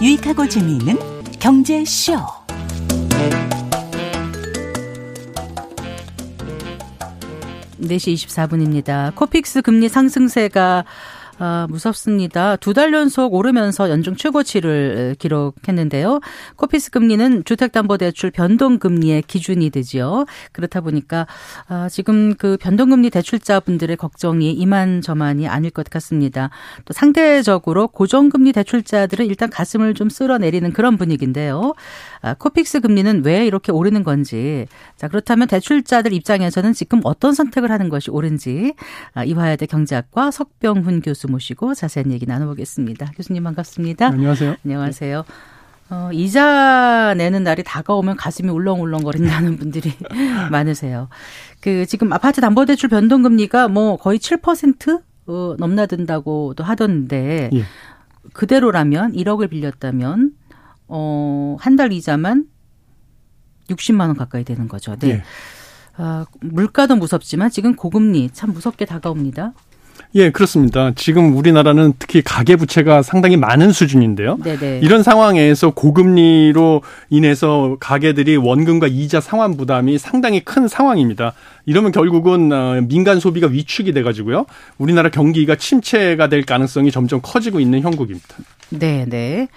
[0.00, 0.96] 유익하고 재미있는
[1.38, 2.14] 경제쇼.
[7.76, 9.14] 네시 24분입니다.
[9.16, 10.86] 코픽스 금리 상승세가
[11.44, 12.54] 아, 무섭습니다.
[12.56, 16.20] 두 달 연속 오르면서 연중 최고치를 기록했는데요.
[16.54, 20.24] 코픽스 금리는 주택담보대출 변동금리의 기준이 되지요.
[20.52, 21.26] 그렇다 보니까
[21.66, 26.50] 아, 지금 그 변동금리 대출자분들의 걱정이 이만저만이 아닐 것 같습니다.
[26.84, 31.74] 또 상대적으로 고정금리 대출자들은 일단 가슴을 좀 쓸어내리는 그런 분위기인데요.
[32.22, 34.66] 아, 코픽스 금리는 왜 이렇게 오르는 건지.
[34.96, 38.74] 자, 그렇다면 대출자들 입장에서는 지금 어떤 선택을 하는 것이 옳은지
[39.12, 43.10] 아, 이화여대 경제학과 석병훈 교수 모시고 자세한 얘기 나눠보겠습니다.
[43.16, 44.06] 교수님 반갑습니다.
[44.06, 44.56] 안녕하세요.
[44.64, 45.24] 안녕하세요.
[45.90, 49.92] 어, 이자 내는 날이 다가오면 가슴이 울렁울렁거린다는 분들이
[50.50, 51.08] 많으세요.
[51.60, 57.64] 그 지금 아파트 담보대출 변동금리가 뭐 거의 7% 어, 넘나든다고도 하던데 예.
[58.32, 60.32] 그대로라면 1억을 빌렸다면
[60.94, 62.44] 어, 한 달 이자만
[63.70, 64.94] 60만 원 가까이 되는 거죠.
[64.96, 65.08] 네.
[65.08, 65.22] 예.
[65.96, 69.52] 아, 물가도 무섭지만 지금 고금리 참 무섭게 다가옵니다.
[70.14, 70.92] 예, 그렇습니다.
[70.94, 74.36] 지금 우리나라는 특히 가계 부채가 상당히 많은 수준인데요.
[74.42, 74.80] 네네.
[74.82, 81.32] 이런 상황에서 고금리로 인해서 가계들이 원금과 이자 상환 부담이 상당히 큰 상황입니다.
[81.64, 84.44] 이러면 결국은 어, 민간 소비가 위축이 돼 가지고요.
[84.76, 88.36] 우리나라 경기가 침체가 될 가능성이 점점 커지고 있는 형국입니다.
[88.70, 89.48] 네, 네.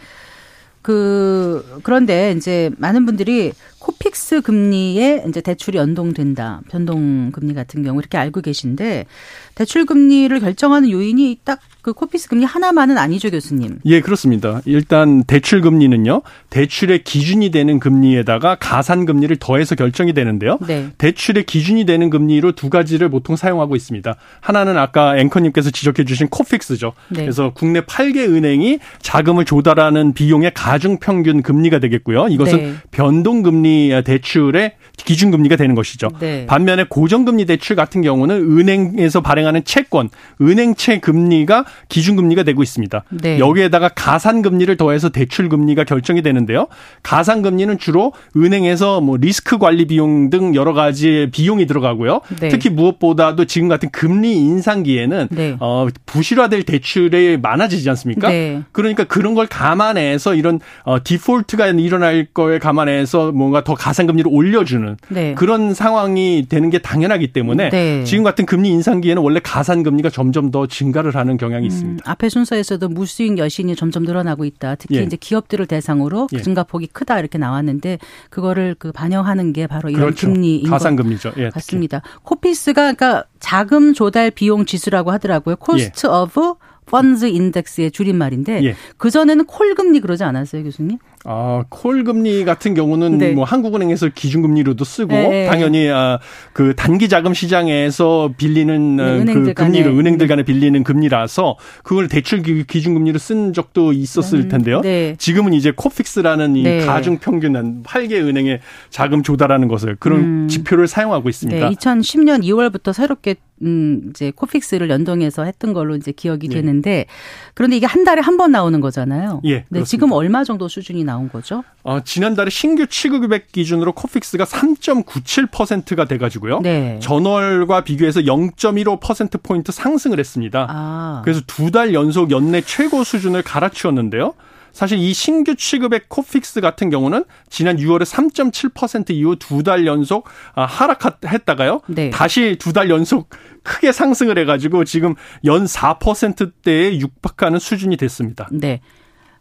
[0.86, 6.62] 그 그런데 이제 많은 분들이 코픽스 금리에 이제 대출이 연동된다.
[6.70, 9.08] 변동 금리 같은 경우 이렇게 알고 계신데
[9.56, 13.78] 대출 금리를 결정하는 요인이 딱 그 코픽스 금리 하나만은 아니죠, 교수님.
[13.86, 14.60] 예, 그렇습니다.
[14.66, 16.24] 일단 대출 금리는요.
[16.50, 20.58] 대출의 기준이 되는 금리에다가 가산 금리를 더해서 결정이 되는데요.
[20.66, 20.88] 네.
[20.98, 24.16] 대출의 기준이 되는 금리로 두 가지를 보통 사용하고 있습니다.
[24.40, 26.94] 하나는 아까 앵커님께서 지적해 주신 코픽스죠.
[27.10, 27.22] 네.
[27.22, 32.28] 그래서 국내 8개 은행이 자금을 조달하는 비용의 가중 평균 금리가 되겠고요.
[32.28, 32.74] 이것은 네.
[32.92, 36.10] 변동 금리 대출의 기준 금리가 되는 것이죠.
[36.20, 36.46] 네.
[36.46, 40.10] 반면에 고정 금리 대출 같은 경우는 은행에서 발행하는 채권,
[40.42, 43.04] 은행채 금리가 기준 금리가 되고 있습니다.
[43.22, 43.40] 네.
[43.40, 46.68] 여기에다가 가산 금리를 더해서 대출 금리가 결정이 되는데요.
[47.04, 52.22] 가산 금리는 주로 은행에서 뭐 리스크 관리 비용 등 여러 가지 비용이 들어가고요.
[52.40, 52.50] 네.
[52.50, 55.56] 특히 무엇보다도 지금 같은 금리 인상기에는 네.
[55.60, 58.30] 어, 부실화될 대출이 많아지지 않습니까?
[58.30, 58.62] 네.
[58.72, 65.34] 그러니까 그런 걸 감안해서 이런 어, 디폴트가 일어날 걸 감안해서 뭔가 더 가산금리를 올려주는 네.
[65.36, 68.04] 그런 상황이 되는 게 당연하기 때문에 네.
[68.04, 72.12] 지금 같은 금리 인상기에는 원래 가산금리가 점점 더 증가를 하는 경향이 음, 있습니다.
[72.12, 74.76] 앞에 순서에서도 무수익 여신이 점점 늘어나고 있다.
[74.76, 75.04] 특히 예.
[75.04, 76.42] 이제 기업들을 대상으로 예.
[76.42, 78.00] 증가폭이 크다 이렇게 나왔는데
[78.30, 80.28] 그거를 그 반영하는 게 바로 이런 그렇죠.
[80.28, 81.34] 금리인 가산금리죠.
[81.38, 82.02] 예, 맞습니다.
[82.24, 85.56] 코픽스가 그러니까 자금 조달 비용 지수라고 하더라고요.
[85.58, 86.56] Cost of
[86.86, 88.76] Funds Index의 줄임말인데 예.
[88.98, 90.98] 그 전에는 콜 금리 그러지 않았어요, 교수님?
[91.28, 93.32] 아, 콜 금리 같은 경우는 네.
[93.32, 95.48] 뭐 한국은행에서 기준금리로도 쓰고 네.
[95.48, 96.20] 당연히 아,
[96.54, 98.96] 그 단기 자금 시장에서 빌리는
[99.26, 104.82] 네, 그 금리를 은행들 간에 빌리는 금리라서 그걸 대출 기준금리로 쓴 적도 있었을 음, 텐데요.
[104.82, 105.16] 네.
[105.18, 106.86] 지금은 이제 코픽스라는 이 네.
[106.86, 108.60] 가중 평균 8개 은행에
[108.92, 110.48] 자금 조달하는 것을 그런 음.
[110.48, 111.70] 지표를 사용하고 있습니다.
[111.72, 116.56] 2010년 2월부터 새롭게 음, 이제 코픽스를 연동해서 했던 걸로 이제 기억이 예.
[116.56, 117.06] 되는데
[117.54, 119.42] 그런데 이게 한 달에 한 번 나오는 거잖아요.
[119.46, 119.64] 예.
[119.70, 121.64] 네, 지금 얼마 정도 수준이 나온 거죠?
[121.84, 126.60] 어, 지난달에 신규 취급액 기준으로 코픽스가 3.97%가 돼 가지고요.
[126.62, 127.00] 네.
[127.02, 130.68] 전월과 비교해서 0.15% 포인트 상승을 했습니다.
[130.70, 131.22] 아.
[131.24, 134.34] 그래서 두 달 연속 연내 최고 수준을 갈아치웠는데요.
[134.76, 140.66] 사실 이 신규 취급액 코픽스 같은 경우는 지난 6월에 3.7% 이후 두 달 연속 아,
[140.66, 141.80] 하락했다가요.
[141.88, 142.10] 네.
[142.10, 143.30] 다시 두 달 연속
[143.64, 148.50] 크게 상승을 해가지고 지금 연 4%대에 육박하는 수준이 됐습니다.
[148.52, 148.82] 네.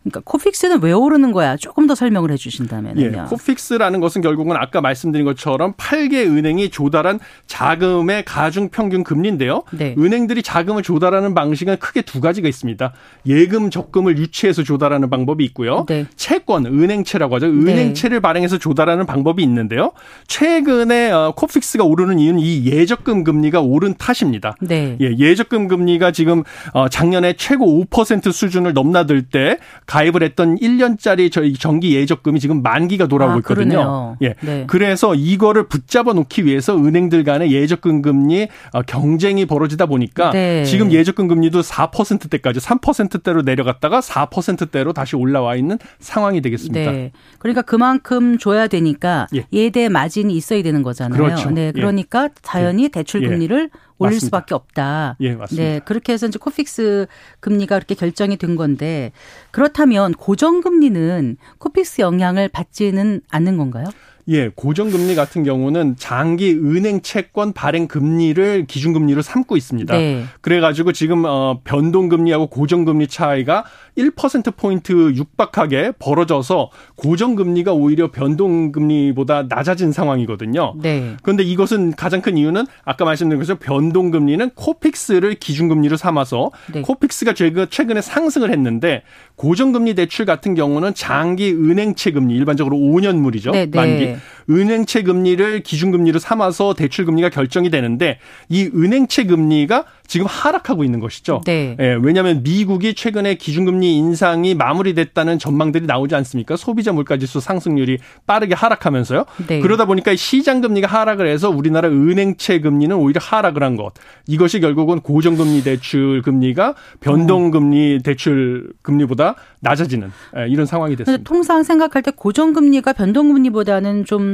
[0.05, 1.57] 그러니까 코픽스는 왜 오르는 거야?
[1.57, 3.01] 조금 더 설명을 해 주신다면요.
[3.01, 9.63] 예, 코픽스라는 것은 결국은 아까 말씀드린 것처럼 8개 은행이 조달한 자금의 가중 평균 금리인데요.
[9.73, 9.95] 네.
[9.99, 12.93] 은행들이 자금을 조달하는 방식은 크게 두 가지가 있습니다.
[13.27, 15.87] 예금 적금을 유치해서 조달하는 방법이 있고요.
[15.89, 16.07] 네.
[16.17, 17.47] 채권, 은행채라고 하죠.
[17.47, 17.53] 네.
[17.53, 18.21] 은행채를 네.
[18.21, 19.93] 발행해서 조달하는 방법이 있는데요.
[20.27, 24.55] 최근에 어, 코픽스가 오르는 이유는 이 예적금 금리가 오른 탓입니다.
[24.61, 24.99] 네.
[25.01, 26.43] 예, 예적금 금리가 지금
[26.75, 29.57] 어, 작년에 최고 5% 수준을 넘나들 때
[29.95, 34.17] 가입을 했던 1년짜리 저희 정기 예적금이 지금 만기가 돌아오고 아, 있거든요.
[34.23, 34.35] 예.
[34.41, 34.65] 네.
[34.67, 40.65] 그래서 이거를 붙잡아 놓기 위해서 은행들 간의 예적금 금리 어, 경쟁이 벌어지다 보니까 네.
[40.65, 46.91] 지금 예적금 금리도 4%대까지 3%대로 내려갔다가 4%대로 다시 올라와 있는 상황이 되겠습니다.
[46.91, 47.13] 네.
[47.39, 49.47] 그러니까 그만큼 줘야 되니까 예.
[49.53, 51.23] 예대 마진이 있어야 되는 거잖아요.
[51.23, 51.51] 그렇죠.
[51.51, 51.71] 네.
[51.71, 52.29] 그러니까 예.
[52.43, 53.29] 자연히 대출 예.
[53.29, 54.27] 금리를 올릴 맞습니다.
[54.27, 55.17] 수밖에 없다.
[55.21, 55.63] 예, 맞습니다.
[55.69, 57.07] 네, 그렇게 해서 이제 코픽스
[57.41, 59.13] 금리가 그렇게 결정이 된 건데
[59.51, 63.87] 그렇다면 고정 금리는 코픽스 영향을 받지는 않는 건가요?
[64.29, 69.97] 예, 고정금리 같은 경우는 장기 은행 채권 발행 금리를 기준금리로 삼고 있습니다.
[69.97, 70.25] 네.
[70.41, 73.65] 그래가지고 지금 어 변동금리하고 고정금리 차이가
[73.99, 80.75] 1% 포인트 육박하게 벌어져서 고정금리가 오히려 변동금리보다 낮아진 상황이거든요.
[80.81, 81.17] 네.
[81.23, 86.81] 그런데 이것은 가장 큰 이유는 아까 말씀드린 것처럼 변동금리는 코픽스를 기준금리로 삼아서 네.
[86.83, 89.03] 코픽스가 최근에 상승을 했는데
[89.37, 93.53] 고정금리 대출 같은 경우는 장기 은행채 금리 일반적으로 5년물이죠.
[93.53, 93.77] 네, 네.
[93.77, 94.34] 만기 네.
[94.51, 101.41] 은행채 금리를 기준금리로 삼아서 대출 금리가 결정이 되는데 이 은행채 금리가 지금 하락하고 있는 것이죠.
[101.47, 101.77] 네.
[101.81, 106.57] 예, 왜냐하면 미국이 최근에 기준금리 인상이 마무리됐다는 전망들이 나오지 않습니까?
[106.57, 109.25] 소비자 물가지수 상승률이 빠르게 하락하면서요.
[109.47, 109.61] 네.
[109.61, 113.93] 그러다 보니까 시장 금리가 하락을 해서 우리나라 은행채 금리는 오히려 하락을 한 것.
[114.27, 121.25] 이것이 결국은 고정금리 대출 금리가 변동금리 대출 금리보다 낮아지는 예, 이런 상황이 됐습니다.
[121.25, 124.34] 통상 생각할 때 고정금리가 변동금리보다는 좀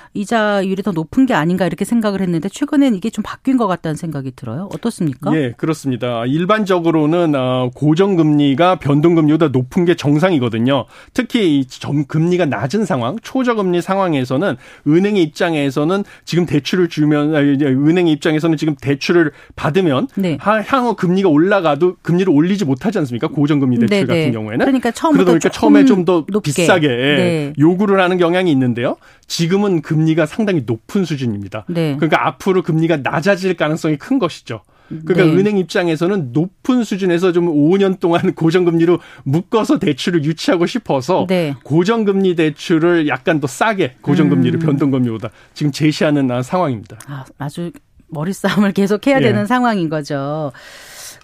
[0.13, 4.31] 이자율이 더 높은 게 아닌가 이렇게 생각을 했는데 최근엔 이게 좀 바뀐 것 같다는 생각이
[4.35, 4.67] 들어요.
[4.73, 5.33] 어떻습니까?
[5.35, 6.25] 예, 그렇습니다.
[6.25, 10.85] 일반적으로는 어, 고정금리가 변동금리보다 높은 게 정상이거든요.
[11.13, 11.65] 특히 이
[12.07, 20.07] 금리가 낮은 상황, 초저금리 상황에서는 은행의 입장에서는 지금 대출을 주면 은행의 입장에서는 지금 대출을 받으면
[20.15, 20.37] 네.
[20.41, 23.27] 향후 금리가 올라가도 금리를 올리지 못하지 않습니까?
[23.29, 24.05] 고정금리 대출 네네.
[24.05, 24.31] 같은 네.
[24.31, 27.53] 경우에는 그러니까 처음부터 그러다 보니까 처음에 좀 더 비싸게 네.
[27.59, 28.97] 요구를 하는 경향이 있는데요.
[29.27, 31.65] 지금은 금 리가 상당히 높은 수준입니다.
[31.69, 31.95] 네.
[31.95, 34.61] 그러니까 앞으로 금리가 낮아질 가능성이 큰 것이죠.
[35.05, 35.39] 그러니까 네.
[35.39, 41.55] 은행 입장에서는 높은 수준에서 좀 5년 동안 고정금리로 묶어서 대출을 유치하고 싶어서 네.
[41.63, 44.65] 고정금리 대출을 약간 더 싸게 고정금리를 음.
[44.65, 46.99] 변동금리보다 지금 제시하는 상황입니다.
[47.07, 47.71] 아, 아주
[48.07, 49.21] 머리 싸움을 계속 해야 예.
[49.21, 50.51] 되는 상황인 거죠.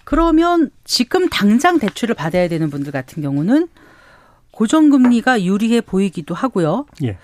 [0.04, 3.68] 그러면 지금 당장 대출을 받아야 되는 분들 같은 경우는
[4.52, 6.86] 고정금리가 유리해 보이기도 하고요.
[7.04, 7.18] 예.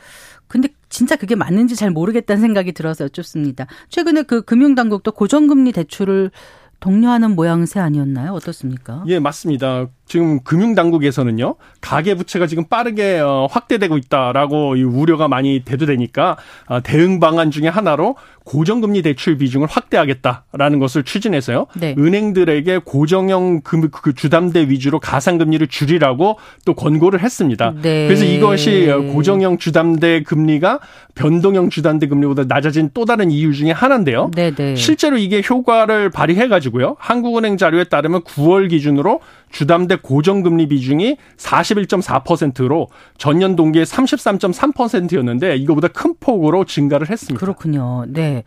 [0.54, 3.66] 근데 진짜 그게 맞는지 잘 모르겠다는 생각이 들어서 여쭙습니다.
[3.88, 6.30] 최근에 그 금융당국도 고정금리 대출을
[6.78, 8.32] 독려하는 모양새 아니었나요?
[8.34, 9.02] 어떻습니까?
[9.08, 9.86] 예, 맞습니다.
[10.06, 16.36] 지금 금융당국에서는요, 가계부채가 지금 빠르게 어, 확대되고 있다라고 우려가 많이 대두되니까
[16.66, 21.66] 어, 대응 방안 중에 하나로 고정금리 대출 비중을 확대하겠다라는 것을 추진해서요.
[21.74, 21.94] 네.
[21.98, 27.74] 은행들에게 고정형 금, 그 주담대 위주로 가상금리를 줄이라고 또 권고를 했습니다.
[27.80, 28.06] 네.
[28.06, 30.80] 그래서 이것이 고정형 주담대 금리가
[31.14, 34.30] 변동형 주담대 금리보다 낮아진 또 다른 이유 중에 하나인데요.
[34.34, 34.76] 네, 네.
[34.76, 36.96] 실제로 이게 효과를 발휘해가지고요.
[36.98, 39.20] 한국은행 자료에 따르면 9월 기준으로
[39.54, 47.38] 주담대 고정금리 비중이 41.4%로 전년 동기에 33.3%였는데 이거보다 큰 폭으로 증가를 했습니다.
[47.38, 48.04] 그렇군요.
[48.08, 48.42] 네.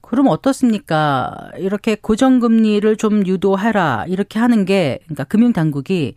[0.00, 1.50] 그럼 어떻습니까?
[1.58, 6.14] 이렇게 고정금리를 좀 유도해라 이렇게 하는 게 그러니까 금융당국이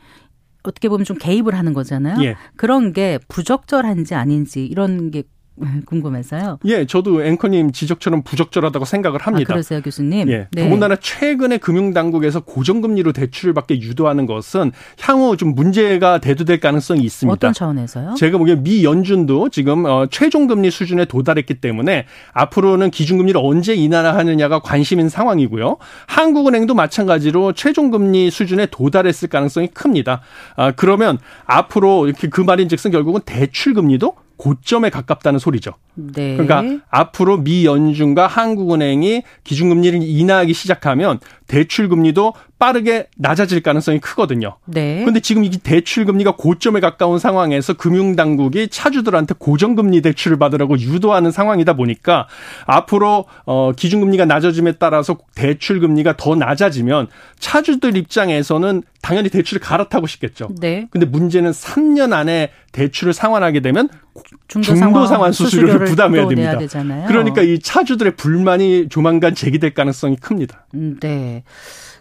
[0.64, 2.24] 어떻게 보면 좀 개입을 하는 거잖아요.
[2.24, 2.36] 예.
[2.56, 5.24] 그런 게 부적절한지 아닌지 이런 게
[5.86, 6.60] 궁금해서요.
[6.66, 9.54] 예, 저도 앵커님 지적처럼 부적절하다고 생각을 합니다.
[9.54, 10.30] 아, 그러세요, 교수님?
[10.30, 10.48] 예.
[10.52, 10.64] 네.
[10.64, 17.34] 더군다나 최근에 금융당국에서 고정금리로 대출을 받게 유도하는 것은 향후 좀 문제가 대두될 가능성이 있습니다.
[17.34, 18.16] 어떤 차원에서요?
[18.16, 25.10] 제가 보기엔 미 연준도 지금 어, 최종금리 수준에 도달했기 때문에 앞으로는 기준금리를 언제 인하하느냐가 관심인
[25.10, 25.78] 상황이고요.
[26.08, 30.22] 한국은행도 마찬가지로 최종금리 수준에 도달했을 가능성이 큽니다.
[30.56, 35.74] 아, 그러면 앞으로 이렇게 그 말인즉슨 결국은 대출금리도 고점에 가깝다는 소리죠.
[35.96, 36.38] 네.
[36.38, 44.58] 그러니까 앞으로 미 연준과 한국은행이 기준금리를 인하하기 시작하면 대출 금리도 빠르게 낮아질 가능성이 크거든요.
[44.66, 45.00] 네.
[45.00, 51.32] 그런데 지금 이 대출 금리가 고점에 가까운 상황에서 금융 당국이 차주들한테 고정금리 대출을 받으라고 유도하는
[51.32, 52.28] 상황이다 보니까
[52.68, 57.08] 앞으로 어 기준금리가 낮아짐에 따라서 대출 금리가 더 낮아지면
[57.40, 60.50] 차주들 입장에서는 당연히 대출을 갈아타고 싶겠죠.
[60.60, 60.88] 네.
[60.92, 63.90] 근데 문제는 3년 안에 대출을 상환하게 되면
[64.48, 66.58] 중도, 중도 상환 수수료를 부담해야 됩니다.
[67.08, 70.65] 그러니까 이 차주들의 불만이 조만간 제기될 가능성이 큽니다.
[70.74, 71.44] 음, 네.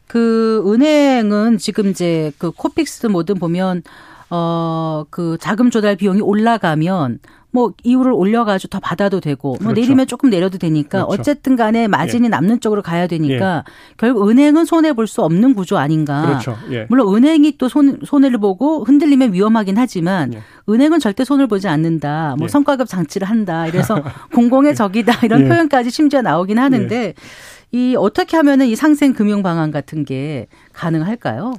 [0.06, 3.82] 그 은행은 지금 이제 그 코픽스 뭐든 보면
[4.30, 7.18] 어 그 자금 조달 비용이 올라가면
[7.52, 9.64] 뭐 이율을 올려가지고 더 받아도 되고 뭐 그렇죠.
[9.64, 11.20] 뭐 내리면 조금 내려도 되니까 그렇죠.
[11.20, 12.28] 어쨌든 간에 마진이 예.
[12.28, 13.72] 남는 쪽으로 가야 되니까 예.
[13.96, 16.24] 결국 은행은 손해 볼 수 없는 구조 아닌가.
[16.26, 16.56] 그렇죠.
[16.70, 16.86] 예.
[16.88, 20.42] 물론 은행이 또 손, 손해를 보고 흔들리면 위험하긴 하지만 예.
[20.68, 22.36] 은행은 절대 손을 보지 않는다.
[22.38, 22.48] 뭐 예.
[22.48, 23.66] 성과급 장치를 한다.
[23.66, 24.00] 이래서
[24.32, 25.48] 공공의 적이다 이런 예.
[25.48, 27.14] 표현까지 심지어 나오긴 하는데
[27.72, 31.54] 이 어떻게 하면은 이 상생 금융 방안 같은 게 가능할까요?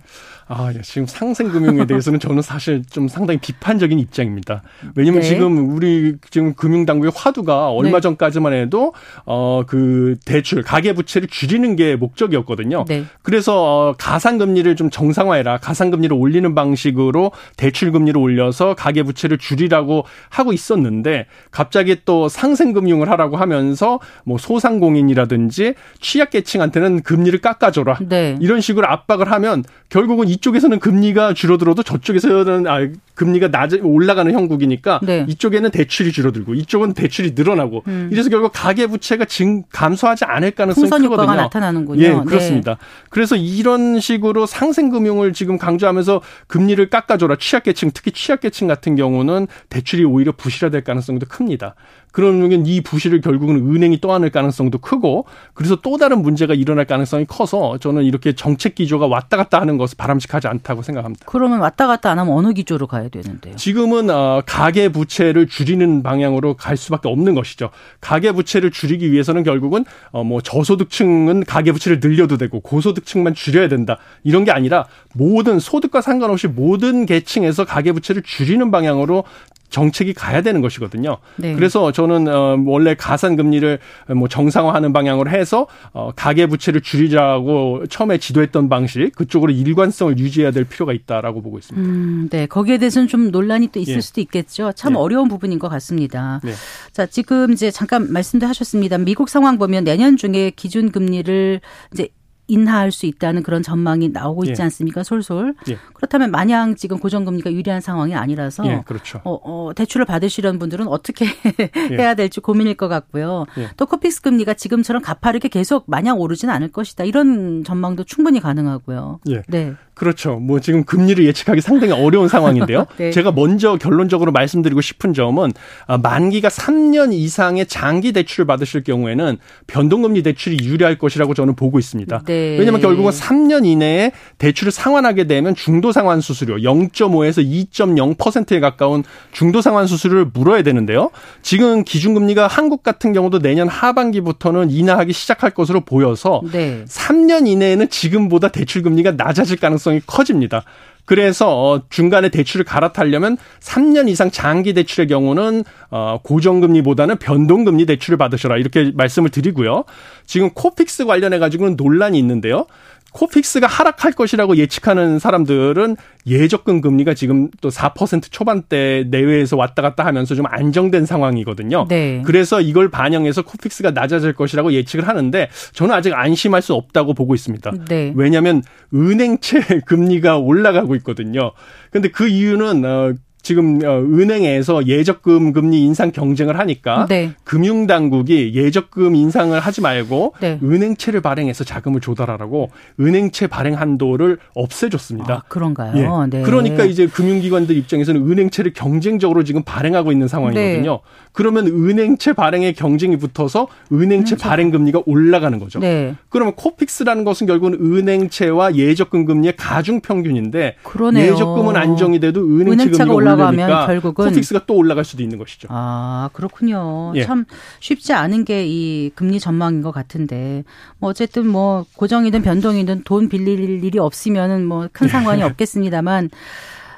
[0.53, 0.81] 아, 예.
[0.81, 4.63] 지금 상생금융에 대해서는 저는 사실 좀 상당히 비판적인 입장입니다.
[4.95, 5.27] 왜냐면 네.
[5.27, 8.01] 지금 우리 지금 금융당국의 화두가 얼마 네.
[8.01, 8.93] 전까지만 해도
[9.25, 12.83] 어, 그 대출, 가계 부채를 줄이는 게 목적이었거든요.
[12.89, 13.05] 네.
[13.21, 15.59] 그래서 어, 가상 금리를 좀 정상화해라.
[15.59, 22.73] 가상 금리를 올리는 방식으로 대출 금리를 올려서 가계 부채를 줄이라고 하고 있었는데 갑자기 또 상생
[22.73, 27.99] 금융을 하라고 하면서 뭐 소상공인이라든지 취약계층한테는 금리를 깎아줘라.
[28.09, 28.35] 네.
[28.41, 35.25] 이런 식으로 압박을 하면 결국은 이쪽에서는 금리가 줄어들어도 저쪽에서는 아, 금리가 낮 올라가는 형국이니까 네.
[35.29, 38.09] 이쪽에는 대출이 줄어들고 이쪽은 대출이 늘어나고 음.
[38.11, 41.35] 이래서 결국 가계 부채가 증 감소하지 않을 가능성이 크거든요.
[41.35, 42.03] 나타나는군요.
[42.03, 42.71] 예, 그렇습니다.
[42.73, 42.77] 네.
[43.09, 50.03] 그래서 이런 식으로 상생 금융을 지금 강조하면서 금리를 깎아줘라 취약계층 특히 취약계층 같은 경우는 대출이
[50.03, 51.75] 오히려 부실화될 가능성도 큽니다.
[52.11, 57.77] 그러면 이 부실을 결국은 은행이 떠안을 가능성도 크고 그래서 또 다른 문제가 일어날 가능성이 커서
[57.79, 61.25] 저는 이렇게 정책 기조가 왔다 갔다 하는 것은 바람직하지 않다고 생각합니다.
[61.25, 63.55] 그러면 왔다 갔다 안 하면 어느 기조로 가야 되는데요?
[63.55, 67.69] 지금은 어, 가계 부채를 줄이는 방향으로 갈 수밖에 없는 것이죠.
[68.01, 73.97] 가계 부채를 줄이기 위해서는 결국은 어, 뭐 저소득층은 가계 부채를 늘려도 되고 고소득층만 줄여야 된다.
[74.23, 79.23] 이런 게 아니라 모든 소득과 상관없이 모든 계층에서 가계 부채를 줄이는 방향으로
[79.71, 81.17] 정책이 가야 되는 것이거든요.
[81.37, 81.55] 네.
[81.55, 83.79] 그래서 저는 어 원래 가산 금리를
[84.15, 90.65] 뭐 정상화하는 방향으로 해서 어 가계 부채를 줄이자고 처음에 지도했던 방식 그쪽으로 일관성을 유지해야 될
[90.65, 91.87] 필요가 있다라고 보고 있습니다.
[91.87, 92.45] 음, 네.
[92.45, 94.01] 거기에 대해서는 좀 논란이 또 있을 예.
[94.01, 94.73] 수도 있겠죠.
[94.73, 94.97] 참 예.
[94.97, 96.41] 어려운 부분인 것 같습니다.
[96.45, 96.51] 예.
[96.91, 98.97] 자, 지금 이제 잠깐 말씀도 하셨습니다.
[98.97, 101.61] 미국 상황 보면 내년 중에 기준 금리를
[101.93, 102.09] 이제
[102.51, 104.63] 인하할 수 있다는 그런 전망이 나오고 있지 예.
[104.63, 105.03] 않습니까?
[105.03, 105.55] 솔솔.
[105.69, 105.77] 예.
[105.93, 109.21] 그렇다면 마냥 지금 고정금리가 유리한 상황이 아니라서 예, 그렇죠.
[109.23, 111.95] 어, 어, 대출을 받으시려는 분들은 어떻게 예.
[111.97, 113.45] 해야 될지 고민일 것 같고요.
[113.57, 113.69] 예.
[113.77, 117.05] 또 코픽스 금리가 지금처럼 가파르게 계속 마냥 오르지는 않을 것이다.
[117.05, 119.19] 이런 전망도 충분히 가능하고요.
[119.29, 119.43] 예.
[119.47, 119.73] 네.
[120.01, 120.37] 그렇죠.
[120.37, 122.87] 뭐 지금 금리를 예측하기 상당히 어려운 상황인데요.
[122.97, 123.11] 네.
[123.11, 125.53] 제가 먼저 결론적으로 말씀드리고 싶은 점은
[125.85, 129.37] 아, 만기가 3년 이상의 장기 대출을 받으실 경우에는
[129.67, 132.23] 변동금리 대출이 유리할 것이라고 저는 보고 있습니다.
[132.25, 132.33] 네.
[132.57, 139.85] 왜냐하면 결국은 3년 이내에 대출을 상환하게 되면 중도 상환 수수료 0.5에서 2.0%에 가까운 중도 상환
[139.85, 141.11] 수수료를 물어야 되는데요.
[141.43, 146.85] 지금 기준금리가 한국 같은 경우도 내년 하반기부터는 인하하기 시작할 것으로 보여서 네.
[146.87, 150.63] 3년 이내에는 지금보다 대출 금리가 낮아질 가능성이 가능성이 커집니다.
[151.05, 158.57] 그래서 어, 중간에 대출을 갈아타려면 3년 이상 장기 대출의 경우는 어, 고정금리보다는 변동금리 대출을 받으셔라
[158.57, 159.83] 이렇게 말씀을 드리고요.
[160.25, 162.65] 지금 코픽스 관련해 가지고는 논란이 있는데요.
[163.11, 165.97] 코픽스가 하락할 것이라고 예측하는 사람들은
[166.27, 171.87] 예적금 금리가 지금 또 4% 초반대 내외에서 왔다 갔다 하면서 좀 안정된 상황이거든요.
[171.89, 172.21] 네.
[172.25, 177.71] 그래서 이걸 반영해서 코픽스가 낮아질 것이라고 예측을 하는데 저는 아직 안심할 수 없다고 보고 있습니다.
[177.89, 178.13] 네.
[178.15, 178.61] 왜냐하면
[178.93, 181.51] 은행채 금리가 올라가고 있거든요.
[181.91, 187.31] 근데 그 이유는 어 지금 어, 은행에서 예적금 금리 인상 경쟁을 하니까 네.
[187.43, 190.59] 금융 당국이 예적금 인상을 하지 말고 네.
[190.61, 195.33] 은행채를 발행해서 자금을 조달하라고 은행채 발행 한도를 없애줬습니다.
[195.33, 195.93] 아, 그런가요?
[195.95, 196.29] 예.
[196.29, 196.43] 네.
[196.43, 200.91] 그러니까 이제 금융기관들 입장에서는 은행채를 경쟁적으로 지금 발행하고 있는 상황이거든요.
[200.91, 200.99] 네.
[201.31, 205.79] 그러면 은행채 발행에 경쟁이 붙어서 은행채 발행 금리가 올라가는 거죠.
[205.79, 206.15] 네.
[206.29, 211.33] 그러면 코픽스라는 것은 결국은 은행채와 예적금 금리의 가중 평균인데 그러네요.
[211.33, 215.67] 예적금은 안정이 돼도 은행채 금리가 올라 올라가면 결국은 코픽스가 또 올라갈 수도 있는 것이죠.
[215.71, 217.13] 아 그렇군요.
[217.15, 217.23] 예.
[217.23, 217.45] 참
[217.79, 220.63] 쉽지 않은 게 이 금리 전망인 것 같은데
[220.99, 226.29] 뭐 어쨌든 뭐 고정이든 변동이든 돈 빌릴 일이 없으면은 뭐 큰 상관이 없겠습니다만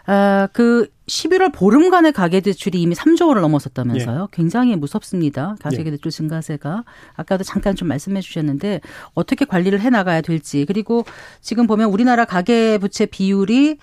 [0.05, 4.21] 아, 그 11월 보름간의 가계대출이 이미 3조 원을 넘어섰다면서요.
[4.23, 4.27] 예.
[4.35, 5.55] 굉장히 무섭습니다.
[5.61, 6.09] 가계대출 예.
[6.09, 6.83] 증가세가.
[7.15, 8.81] 아까도 잠깐 좀 말씀해 주셨는데
[9.13, 10.65] 어떻게 관리를 해 나가야 될지.
[10.65, 11.05] 그리고
[11.41, 13.77] 지금 보면 우리나라 가계부채 비율이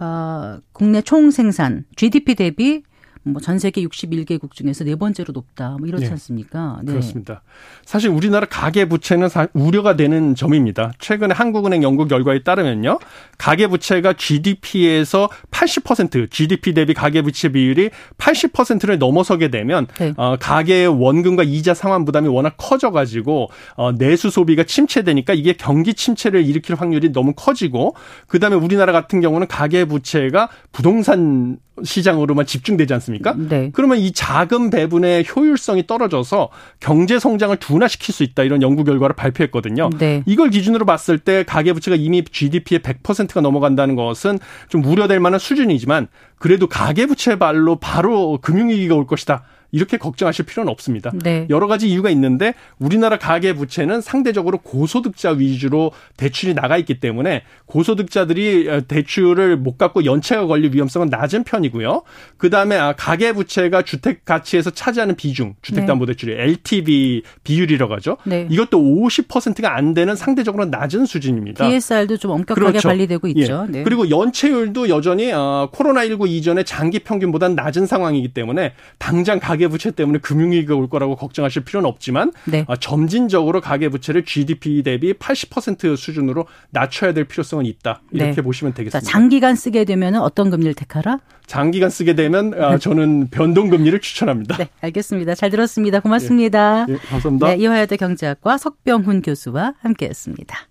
[0.00, 2.82] 어, 국내 총 생산 GDP 대비
[3.22, 5.76] 뭐 전 세계 61개국 중에서 네 번째로 높다.
[5.78, 6.10] 뭐 이렇지 네.
[6.12, 6.80] 않습니까?
[6.84, 6.92] 네.
[6.92, 7.42] 그렇습니다.
[7.84, 10.92] 사실 우리나라 가계 부채는 우려가 되는 점입니다.
[11.00, 12.98] 최근에 한국은행 연구 결과에 따르면요.
[13.38, 20.14] 가계 부채가 GDP에서 80% GDP 대비 가계 부채 비율이 80%를 넘어서게 되면 네.
[20.16, 25.94] 어, 가계의 원금과 이자 상환 부담이 워낙 커져 가지고 어, 내수 소비가 침체되니까 이게 경기
[25.94, 27.96] 침체를 일으킬 확률이 너무 커지고
[28.28, 33.09] 그다음에 우리나라 같은 경우는 가계 부채가 부동산 시장으로만 집중되지 않습니까?
[33.36, 33.70] 네.
[33.72, 39.90] 그러면 이 자금 배분의 효율성이 떨어져서 경제 성장을 둔화시킬 수 있다 이런 연구 결과를 발표했거든요.
[39.98, 40.22] 네.
[40.26, 46.08] 이걸 기준으로 봤을 때 가계 부채가 이미 GDP의 100%가 넘어간다는 것은 좀 우려될 만한 수준이지만
[46.38, 49.44] 그래도 가계 부채 발로 바로 금융 위기가 올 것이다.
[49.72, 51.12] 이렇게 걱정하실 필요는 없습니다.
[51.14, 51.46] 네.
[51.50, 58.86] 여러 가지 이유가 있는데 우리나라 가계 부채는 상대적으로 고소득자 위주로 대출이 나가 있기 때문에 고소득자들이
[58.88, 62.02] 대출을 못 갚고 연체가 걸릴 위험성은 낮은 편이고요.
[62.36, 66.42] 그다음에 아, 가계 부채가 주택 가치에서 차지하는 비중, 주택 담보 대출이 네.
[66.42, 68.16] LTV 비율이라고 하죠.
[68.24, 68.46] 네.
[68.50, 71.68] 이것도 50%가 안 되는 상대적으로 낮은 수준입니다.
[71.68, 72.88] DSR도 좀 엄격하게 그렇죠.
[72.88, 73.66] 관리되고 있죠.
[73.68, 73.72] 예.
[73.72, 73.82] 네.
[73.82, 79.90] 그리고 연체율도 여전히 어, 코로나19 이전의 장기 평균보다는 낮은 상황이기 때문에 당장 가계 가계 부채
[79.90, 82.64] 때문에 금융 위기가 올 거라고 걱정하실 필요는 없지만 네.
[82.66, 88.00] 아, 점진적으로 가계 부채를 GDP 대비 80% 수준으로 낮춰야 될 필요성은 있다.
[88.10, 88.42] 이렇게 네.
[88.42, 89.00] 보시면 되겠습니다.
[89.00, 91.18] 자, 장기간 쓰게 되면 어떤 금리를 택하라?
[91.46, 92.78] 장기간 쓰게 되면 아, 네.
[92.78, 94.56] 저는 변동 금리를 추천합니다.
[94.56, 95.34] 네, 알겠습니다.
[95.34, 96.00] 잘 들었습니다.
[96.00, 96.86] 고맙습니다.
[96.88, 97.48] 예, 예, 감사합니다.
[97.48, 100.69] 네, 이화여대 경제학과 석병훈 교수와 함께했습니다.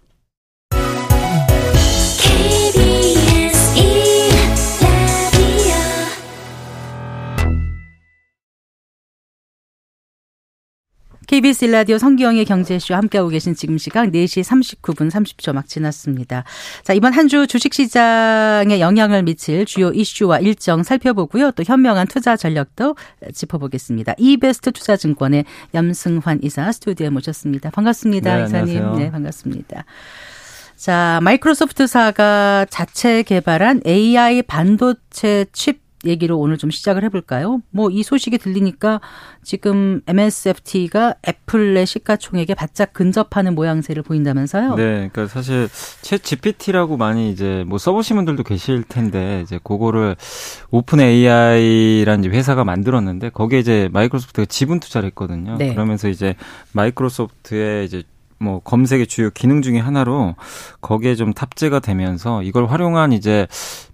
[11.29, 16.43] KBS 일라디오 성기영의 경제쇼 함께하고 계신 지금 시각 4시 39분 30초 막 지났습니다.
[16.83, 21.51] 자, 이번 한 주 주식시장에 영향을 미칠 주요 이슈와 일정 살펴보고요.
[21.51, 22.95] 또 현명한 투자 전략도
[23.31, 24.15] 짚어보겠습니다.
[24.17, 27.69] 이베스트 투자증권의 염승환 이사 스튜디오에 모셨습니다.
[27.69, 28.35] 반갑습니다.
[28.35, 28.77] 네, 이사님.
[28.77, 28.97] 안녕하세요.
[28.97, 29.85] 네, 반갑습니다.
[30.77, 37.61] 자, 마이크로소프트사가 자체 개발한 AI 반도체 칩 얘기로 오늘 좀 시작을 해볼까요?
[37.71, 39.01] 뭐 이 소식이 들리니까
[39.43, 44.75] 지금 MSFT가 애플의 시가총액에 바짝 근접하는 모양새를 보인다면서요?
[44.75, 45.67] 네, 그러니까 사실
[46.01, 50.15] ChatGPT라고 많이 이제 뭐 써보신 분들도 계실 텐데 이제 그거를
[50.71, 55.57] OpenAI라는 회사가 만들었는데 거기에 이제 마이크로소프트가 지분 투자를 했거든요.
[55.57, 55.73] 네.
[55.73, 56.35] 그러면서 이제
[56.73, 58.03] 마이크로소프트의 이제
[58.39, 60.35] 뭐 검색의 주요 기능 중의 하나로
[60.81, 63.47] 거기에 좀 탑재가 되면서 이걸 활용한 이제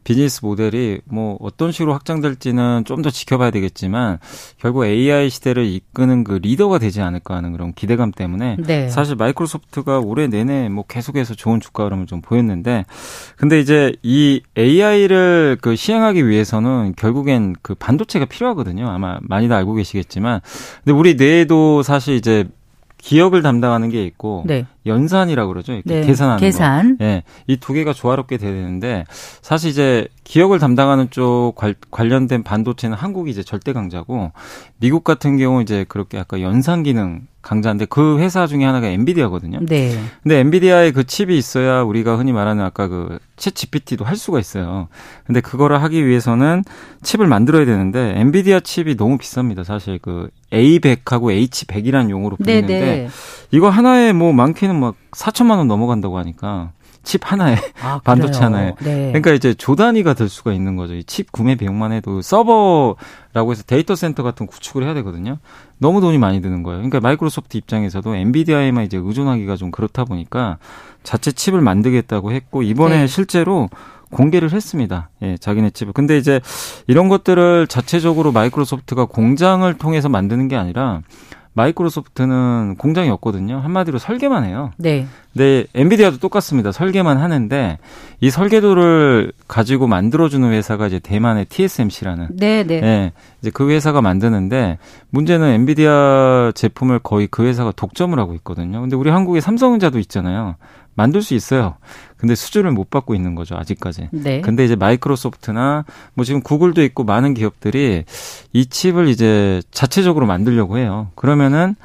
[0.03, 4.17] 비즈니스 모델이 뭐 어떤 식으로 확장될지는 좀 더 지켜봐야 되겠지만
[4.57, 8.89] 결국 AI 시대를 이끄는 그 리더가 되지 않을까 하는 그런 기대감 때문에 네.
[8.89, 12.85] 사실 마이크로소프트가 올해 내내 뭐 계속해서 좋은 주가 흐름을 좀 보였는데
[13.37, 18.89] 근데 이제 이 AI를 그 시행하기 위해서는 결국엔 그 반도체가 필요하거든요.
[18.89, 20.41] 아마 많이들 알고 계시겠지만
[20.83, 22.45] 근데 우리 뇌에도 사실 이제
[23.05, 24.65] 기억을 담당하는 게 있고 네.
[24.87, 25.73] 연산이라고 그러죠.
[25.73, 26.07] 이렇게 네.
[26.07, 26.97] 계산하는 계산.
[26.97, 27.05] 거.
[27.05, 27.21] 예.
[27.45, 29.05] 이 두 개가 조화롭게 돼야 되는데
[29.43, 31.53] 사실 이제 기억을 담당하는 쪽
[31.91, 34.31] 관련된 반도체는 한국이 이제 절대 강자고
[34.79, 39.59] 미국 같은 경우 이제 그렇게 아까 연산 기능 강자인데 그 회사 중에 하나가 엔비디아거든요.
[39.61, 39.95] 네.
[40.23, 44.87] 근데 엔비디아의 그 칩이 있어야 우리가 흔히 말하는 아까 그 ChatGPT도 할 수가 있어요.
[45.27, 46.63] 근데 그거를 하기 위해서는
[47.03, 49.63] 칩을 만들어야 되는데 엔비디아 칩이 너무 비쌉니다.
[49.63, 53.09] 사실 그 A100하고 H100이라는 용어로 불리는데 네네.
[53.51, 56.71] 이거 하나에 뭐 많게는 막 4천만 원 넘어간다고 하니까
[57.05, 59.07] 칩 하나에 아, 반도체 하나에 네.
[59.07, 60.93] 그러니까 이제 조 단위가 될 수가 있는 거죠.
[60.95, 65.37] 이 칩 구매 비용만 해도 서버라고 해서 데이터 센터 같은 구축을 해야 되거든요.
[65.77, 66.79] 너무 돈이 많이 드는 거예요.
[66.79, 70.57] 그러니까 마이크로소프트 입장에서도 엔비디아에만 이제 의존하기가 좀 그렇다 보니까
[71.03, 73.07] 자체 칩을 만들겠다고 했고 이번에 네.
[73.07, 73.69] 실제로
[74.11, 75.09] 공개를 했습니다.
[75.23, 75.93] 예, 자기네 칩을.
[75.93, 76.39] 근데 이제
[76.87, 81.01] 이런 것들을 자체적으로 마이크로소프트가 공장을 통해서 만드는 게 아니라
[81.55, 83.59] 마이크로소프트는 공장이 없거든요.
[83.59, 84.71] 한마디로 설계만 해요.
[84.77, 85.07] 네.
[85.33, 86.71] 네, 엔비디아도 똑같습니다.
[86.71, 87.77] 설계만 하는데
[88.21, 92.27] 이 설계도를 가지고 만들어주는 회사가 이제 대만의 TSMC라는.
[92.31, 92.81] 네, 네.
[92.81, 94.77] 네, 이제 그 회사가 만드는데
[95.09, 98.81] 문제는 엔비디아 제품을 거의 그 회사가 독점을 하고 있거든요.
[98.81, 100.55] 근데 우리 한국에 삼성전자도 있잖아요.
[100.95, 101.75] 만들 수 있어요.
[102.17, 104.09] 근데 수주를 못 받고 있는 거죠, 아직까지.
[104.11, 104.41] 네.
[104.41, 108.05] 근데 이제 마이크로소프트나 뭐 지금 구글도 있고 많은 기업들이
[108.53, 111.09] 이 칩을 이제 자체적으로 만들려고 해요.
[111.15, 111.75] 그러면은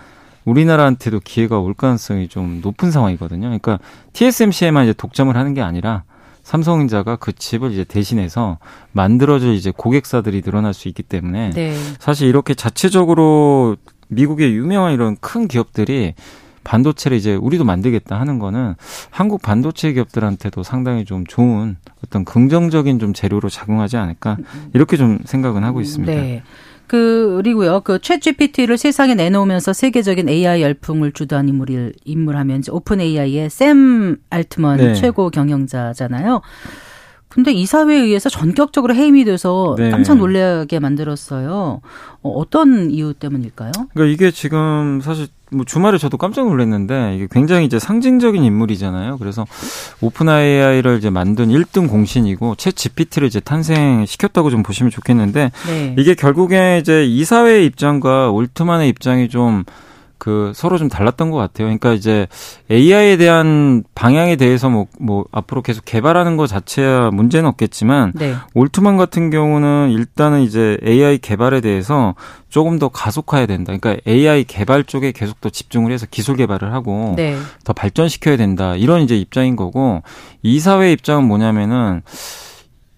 [0.44, 3.42] 우리나라한테도 기회가 올 가능성이 좀 높은 상황이거든요.
[3.42, 3.78] 그러니까
[4.14, 6.04] TSMC에만 이제 독점을 하는 게 아니라
[6.42, 8.58] 삼성전자가 그 칩을 이제 대신해서
[8.92, 11.76] 만들어줄 이제 고객사들이 늘어날 수 있기 때문에 네.
[11.98, 13.76] 사실 이렇게 자체적으로
[14.08, 16.14] 미국의 유명한 이런 큰 기업들이
[16.64, 18.74] 반도체를 이제 우리도 만들겠다 하는 거는
[19.10, 24.36] 한국 반도체 기업들한테도 상당히 좀 좋은 어떤 긍정적인 좀 재료로 작용하지 않을까
[24.74, 26.12] 이렇게 좀 생각은 하고 있습니다.
[26.12, 26.42] 네.
[26.90, 33.48] 그, 그리고요, 그챗 GPT를 세상에 내놓으면서 세계적인 AI 열풍을 주도한 인물을, 인물하면 이제 오픈 AI의
[33.48, 34.94] 샘 알트먼 네.
[34.94, 36.40] 최고 경영자잖아요.
[37.30, 39.90] 근데 이사회에 의해서 전격적으로 해임이 돼서 네.
[39.90, 41.80] 깜짝 놀라게 만들었어요.
[42.22, 43.70] 어, 어떤 이유 때문일까요?
[43.94, 49.18] 그러니까 이게 지금 사실 뭐 주말에 저도 깜짝 놀랐는데 이게 굉장히 이제 상징적인 인물이잖아요.
[49.18, 49.46] 그래서
[50.00, 55.94] 오픈 AI를 이제 만든 1등 공신이고 챗 GPT를 이제 탄생시켰다고 좀 보시면 좋겠는데 네.
[55.98, 59.64] 이게 결국에 이제 이사회의 입장과 올트만의 입장이 좀
[60.20, 61.66] 그 서로 좀 달랐던 것 같아요.
[61.66, 62.26] 그러니까 이제
[62.70, 68.34] AI에 대한 방향에 대해서 뭐, 뭐 앞으로 계속 개발하는 것 자체야 문제는 없겠지만 네.
[68.52, 72.14] 올트만 같은 경우는 일단은 이제 AI 개발에 대해서
[72.50, 73.72] 조금 더 가속화해야 된다.
[73.74, 77.38] 그러니까 AI 개발 쪽에 계속 더 집중을 해서 기술 개발을 하고 네.
[77.64, 78.76] 더 발전시켜야 된다.
[78.76, 80.02] 이런 이제 입장인 거고
[80.42, 82.02] 이사회 입장은 뭐냐면은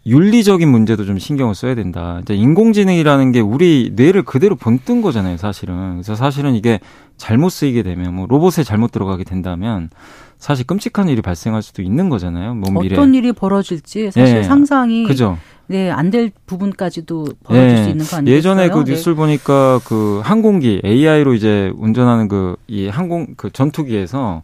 [0.04, 2.18] 윤리적인 문제도 좀 신경을 써야 된다.
[2.22, 5.92] 이제 인공지능이라는 게 우리 뇌를 그대로 본뜬 거잖아요, 사실은.
[5.94, 6.80] 그래서 사실은 이게
[7.16, 9.90] 잘못 쓰이게 되면 뭐 로봇에 잘못 들어가게 된다면
[10.38, 12.54] 사실 끔찍한 일이 발생할 수도 있는 거잖아요.
[12.54, 12.96] 먼 미래.
[12.96, 14.42] 어떤 일이 벌어질지 사실 네.
[14.42, 15.38] 상상이 그죠.
[15.68, 17.84] 네, 안 될 부분까지도 벌어질 네.
[17.84, 18.36] 수 있는 거 아니겠어요?
[18.36, 18.90] 예전에 그 네.
[18.90, 19.16] 뉴스를 네.
[19.18, 24.42] 보니까 그 항공기 AI로 이제 운전하는 그 이 항공 그 전투기에서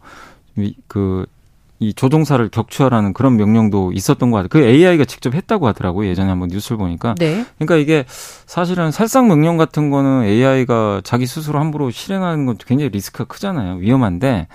[0.86, 1.26] 그
[1.80, 4.48] 이 조종사를 격추하라는 그런 명령도 있었던 것 같아요.
[4.48, 6.08] 그 AI가 직접 했다고 하더라고요.
[6.08, 7.14] 예전에 한번 뉴스를 보니까.
[7.18, 7.44] 네.
[7.56, 13.24] 그러니까 이게 사실은 살상 명령 같은 거는 AI가 자기 스스로 함부로 실행하는 건 굉장히 리스크가
[13.24, 13.76] 크잖아요.
[13.76, 14.48] 위험한데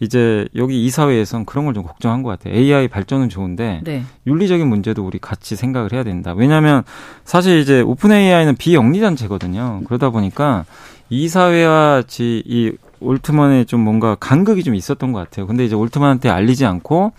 [0.00, 2.54] 이제 여기 이사회에선 그런 걸 좀 걱정한 것 같아요.
[2.54, 4.04] AI 발전은 좋은데 네.
[4.26, 6.34] 윤리적인 문제도 우리 같이 생각을 해야 된다.
[6.36, 6.84] 왜냐하면
[7.24, 9.80] 사실 이제 오픈 AI는 비영리 단체거든요.
[9.86, 10.66] 그러다 보니까
[11.10, 15.46] 이사회와 이 올트만에 좀 뭔가 간극이 좀 있었던 것 같아요.
[15.46, 17.12] 근데 이제 올트만한테 알리지 않고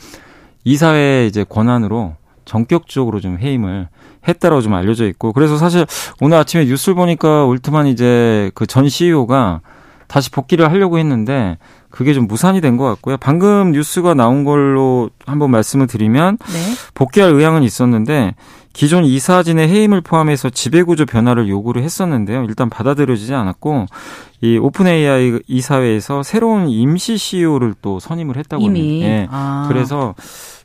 [0.64, 2.16] 이사회 이제 권한으로
[2.46, 3.88] 전격적으로 좀 해임을
[4.28, 5.86] 했다라고 좀 알려져 있고 그래서 사실
[6.20, 9.62] 오늘 아침에 뉴스를 보니까 올트만 이제 그 전 CEO가
[10.08, 11.58] 다시 복귀를 하려고 했는데
[11.90, 13.18] 그게 좀 무산이 된 것 같고요.
[13.18, 16.60] 방금 뉴스가 나온 걸로 한번 말씀을 드리면 네.
[16.96, 18.34] 복귀할 의향은 있었는데
[18.74, 22.44] 기존 이사진의 해임을 포함해서 지배구조 변화를 요구를 했었는데요.
[22.44, 23.88] 일단 받아들여지지 않았고
[24.42, 28.86] 이 오픈 AI 이사회에서 새로운 임시 CEO를 또 선임을 했다고 합니다.
[28.86, 29.02] 이미.
[29.04, 29.28] 예.
[29.32, 29.66] 아.
[29.68, 30.16] 그래서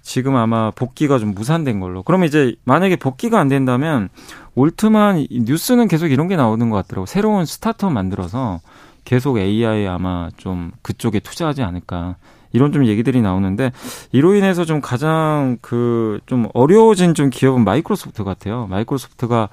[0.03, 2.03] 지금 아마 복귀가 좀 무산된 걸로.
[2.03, 4.11] 그러면 이제 만약에 복귀가 안 된다면
[4.55, 7.07] 올트만 뉴스는 계속 이런 게 나오는 것 같더라고.
[7.07, 8.61] 새로운 스타트업 만들어서
[9.05, 12.17] 계속 AI 아마 좀 그쪽에 투자하지 않을까.
[12.55, 13.73] 이런 좀 얘기들이 나오는데
[14.13, 18.67] 이로 인해서 좀 가장 그 좀 어려워진 좀 기업은 마이크로소프트 같아요.
[18.69, 19.49] 마이크로소프트가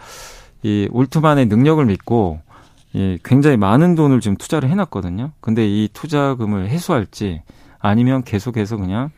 [0.64, 2.40] 이 올트만의 능력을 믿고
[2.96, 5.32] 예, 굉장히 많은 돈을 지금 투자를 해놨거든요.
[5.40, 7.42] 근데 이 투자금을 회수할지
[7.80, 9.10] 아니면 계속해서 그냥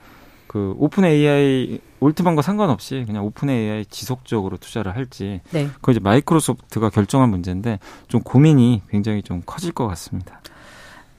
[0.47, 5.67] 그 OpenAI 올트만과 상관없이 그냥 OpenAI 지속적으로 투자를 할지 네.
[5.75, 10.41] 그거 이제 마이크로소프트가 결정한 문제인데 좀 고민이 굉장히 좀 커질 것 같습니다.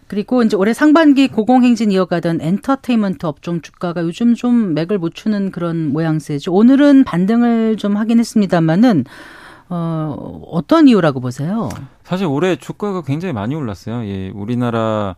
[0.07, 5.93] 그리고 이제 올해 상반기 고공행진 이어가던 엔터테인먼트 업종 주가가 요즘 좀 맥을 못 추는 그런
[5.93, 6.53] 모양새죠.
[6.53, 9.05] 오늘은 반등을 좀 하긴 했습니다만은
[9.71, 11.71] 어, 어떤 이유라고 보세요?
[12.03, 14.05] 사실 올해 주가가 굉장히 많이 올랐어요.
[14.07, 15.17] 예, 우리나라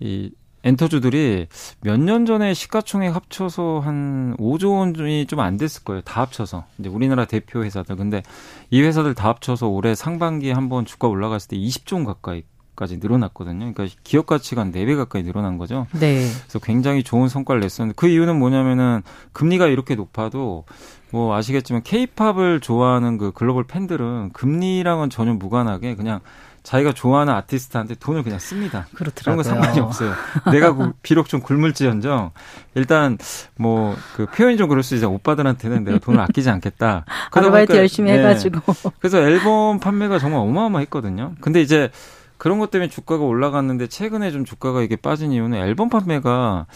[0.00, 0.30] 이
[0.64, 1.46] 엔터주들이
[1.80, 6.02] 몇 년 전에 시가총액 합쳐서 한 5조 원이 좀 안 됐을 거예요.
[6.02, 6.64] 다 합쳐서.
[6.78, 7.96] 이제 우리나라 대표 회사들.
[7.96, 8.22] 근데
[8.70, 12.42] 이 회사들 다 합쳐서 올해 상반기에 한번 주가 올라갔을 때 20조 원 가까이
[12.76, 13.72] 까지 늘어났거든요.
[13.72, 15.86] 그러니까 기업 가치가 한 4배 가까이 늘어난 거죠.
[15.92, 16.28] 네.
[16.42, 19.02] 그래서 굉장히 좋은 성과를 냈었는데 그 이유는 뭐냐면은
[19.32, 20.64] 금리가 이렇게 높아도
[21.10, 26.20] 뭐 아시겠지만 케이팝을 좋아하는 그 글로벌 팬들은 금리랑은 전혀 무관하게 그냥
[26.62, 28.88] 자기가 좋아하는 아티스트한테 돈을 그냥 씁니다.
[28.92, 29.22] 그렇더라고요.
[29.22, 30.14] 그런 거 상관이 없어요.
[30.50, 32.32] 내가 비록 좀 굶을지언정
[32.74, 33.18] 일단
[33.56, 35.12] 뭐 그 표현이 좀 그럴 수 있죠.
[35.12, 37.04] 오빠들한테는 내가 돈을 아끼지 않겠다.
[37.30, 38.18] 아르바이트 열심히 네.
[38.18, 38.60] 해가지고.
[38.98, 41.34] 그래서 앨범 판매가 정말 어마어마했거든요.
[41.40, 41.90] 근데 이제
[42.38, 46.66] 그런 것 때문에 주가가 올라갔는데 최근에 좀 주가가 이게 빠진 이유는 앨범 판매가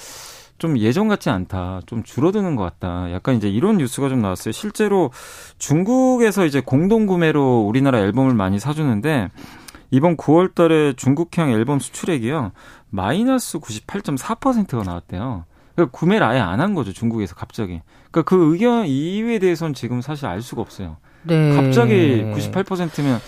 [0.58, 1.80] 좀 예전 같지 않다.
[1.86, 3.10] 좀 줄어드는 것 같다.
[3.12, 4.52] 약간 이제 이런 뉴스가 좀 나왔어요.
[4.52, 5.10] 실제로
[5.58, 9.30] 중국에서 이제 공동 구매로 우리나라 앨범을 많이 사주는데
[9.90, 12.52] 이번 9월 달에 중국향 앨범 수출액이요.
[12.90, 15.44] 마이너스 98.4%가 나왔대요.
[15.74, 16.92] 그러니까 구매를 아예 안 한 거죠.
[16.92, 17.80] 중국에서 갑자기.
[18.10, 20.98] 그러니까 그 의견 이유에 대해서는 지금 사실 알 수가 없어요.
[21.22, 21.54] 네.
[21.54, 23.20] 갑자기 98%면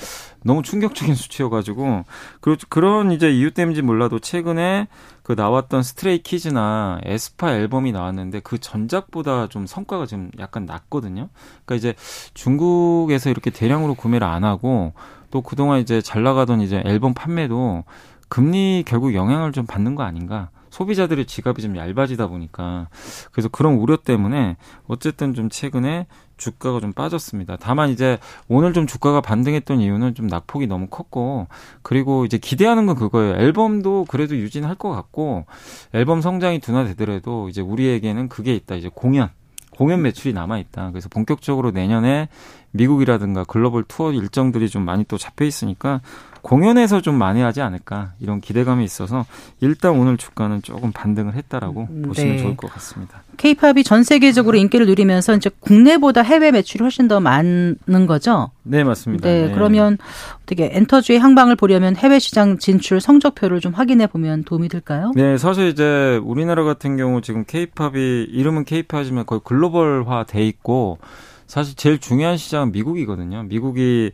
[0.45, 2.05] 너무 충격적인 수치여가지고
[2.41, 4.89] 그 그런 이제 이유 때문인지 몰라도 최근에
[5.23, 11.29] 그 나왔던 스트레이 키즈나 에스파 앨범이 나왔는데 그 전작보다 좀 성과가 좀 약간 낮거든요.
[11.65, 11.95] 그러니까 이제
[12.35, 14.93] 중국에서 이렇게 대량으로 구매를 안 하고
[15.31, 17.85] 또 그동안 이제 잘 나가던 이제 앨범 판매도
[18.29, 20.51] 금리 결국 영향을 좀 받는 거 아닌가.
[20.73, 22.89] 소비자들의 지갑이 좀 얇아지다 보니까
[23.31, 24.57] 그래서 그런 우려 때문에
[24.89, 26.07] 어쨌든 좀 최근에
[26.39, 27.57] 주가가 좀 빠졌습니다.
[27.61, 28.19] 다만 이제
[28.49, 31.47] 오늘 좀 주가가 반등했던 이유는 좀 낙폭이 너무 컸고
[31.83, 33.35] 그리고 이제 기대하는 건 그거예요.
[33.35, 35.45] 앨범도 그래도 유진할 것 같고
[35.93, 38.75] 앨범 성장이 둔화되더라도 이제 우리에게는 그게 있다.
[38.75, 39.29] 이제 공연
[39.77, 40.91] 공연 매출이 남아 있다.
[40.91, 42.29] 그래서 본격적으로 내년에
[42.71, 46.01] 미국이라든가 글로벌 투어 일정들이 좀 많이 또 잡혀 있으니까
[46.43, 49.25] 공연에서 좀 많이 하지 않을까 이런 기대감이 있어서
[49.61, 52.43] 일단 오늘 주가는 조금 반등을 했다라고 음, 보시면 네.
[52.43, 53.23] 좋을 것 같습니다.
[53.37, 58.51] 케이팝이 전 세계적으로 인기를 누리면서 이제 국내보다 해외 매출이 훨씬 더 많은 거죠?
[58.65, 59.29] 네, 맞습니다.
[59.29, 59.55] 네, 네.
[59.55, 59.99] 그러면
[60.43, 65.13] 어떻게 엔터주의 향방을 보려면 해외 시장 진출 성적표를 좀 확인해 보면 도움이 될까요?
[65.15, 70.99] 네, 사실 이제 우리나라 같은 경우 지금 케이팝이 이름은 케이팝이지만 거의 글로벌화 돼 있고
[71.47, 73.43] 사실 제일 중요한 시장은 미국이거든요.
[73.43, 74.11] 미국이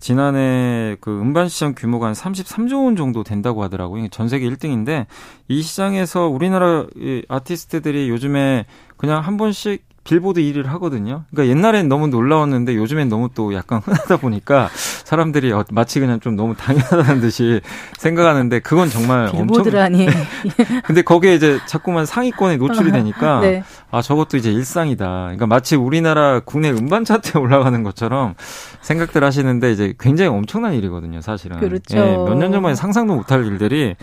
[0.00, 4.08] 지난해 그 음반 시장 규모가 한 33조 원 정도 된다고 하더라고요.
[4.08, 5.06] 전 세계 1등인데
[5.48, 6.86] 이 시장에서 우리나라
[7.28, 8.64] 아티스트들이 요즘에
[8.96, 11.22] 그냥 한 번씩 빌보드 1위를 하거든요.
[11.30, 16.34] 그러니까 옛날엔 너무 놀라웠는데 요즘엔 너무 또 약간 흔하다 보니까 사람들이 어, 마치 그냥 좀
[16.34, 17.60] 너무 당연하다는 듯이
[17.96, 20.06] 생각하는데 그건 정말 빌보드라니.
[20.08, 20.22] 엄청
[20.82, 23.62] 근데 거기에 이제 자꾸만 상위권에 노출이 되니까 네.
[23.92, 25.06] 아 저것도 이제 일상이다.
[25.06, 28.34] 그러니까 마치 우리나라 국내 음반 차트에 올라가는 것처럼
[28.80, 31.60] 생각들 하시는데 이제 굉장히 엄청난 일이거든요, 사실은.
[31.60, 31.98] 그렇죠.
[31.98, 33.94] 예, 몇년 전만에 상상도 못할 일들이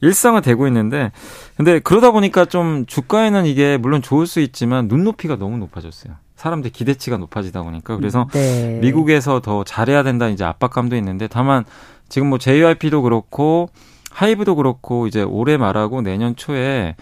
[0.00, 1.12] 일상화되고 있는데
[1.56, 6.14] 근데 그러다 보니까 좀 주가에는 이게 물론 좋을 수 있지만 눈높이가 너무 높아졌어요.
[6.36, 8.78] 사람들 기대치가 높아지다 보니까 그래서 네.
[8.80, 11.64] 미국에서 더 잘해야 된다 이제 압박감도 있는데 다만
[12.08, 13.68] 지금 뭐 JYP도 그렇고
[14.10, 16.96] 하이브도 그렇고 이제 올해 말하고 내년 초에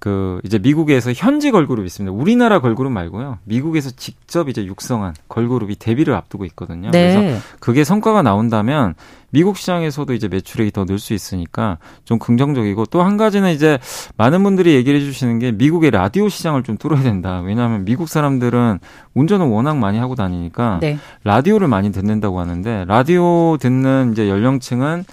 [0.00, 2.14] 그 이제 미국에서 현지 걸그룹이 있습니다.
[2.14, 3.38] 우리나라 걸그룹 말고요.
[3.44, 6.90] 미국에서 직접 이제 육성한 걸그룹이 데뷔를 앞두고 있거든요.
[6.92, 7.14] 네.
[7.16, 8.94] 그래서 그게 성과가 나온다면
[9.30, 13.78] 미국 시장에서도 이제 매출액이 더 늘 수 있으니까 좀 긍정적이고 또 한 가지는 이제
[14.16, 17.40] 많은 분들이 얘기를 해주시는 게 미국의 라디오 시장을 좀 뚫어야 된다.
[17.40, 18.78] 왜냐하면 미국 사람들은
[19.14, 20.98] 운전을 워낙 많이 하고 다니니까 네.
[21.24, 25.04] 라디오를 많이 듣는다고 하는데 라디오 듣는 이제 연령층은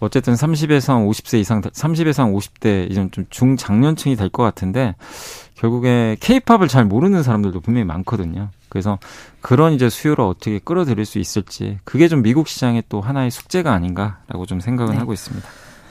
[0.00, 4.94] 어쨌든 30에서 한 50세 이상, 30에서 한 50대 이런 좀 중장년층이 될 것 같은데
[5.54, 8.50] 결국에 케이팝을 잘 모르는 사람들도 분명히 많거든요.
[8.68, 8.98] 그래서
[9.40, 14.44] 그런 이제 수요를 어떻게 끌어들일 수 있을지 그게 좀 미국 시장의 또 하나의 숙제가 아닌가라고
[14.44, 14.98] 좀 생각은 네.
[14.98, 15.48] 하고 있습니다.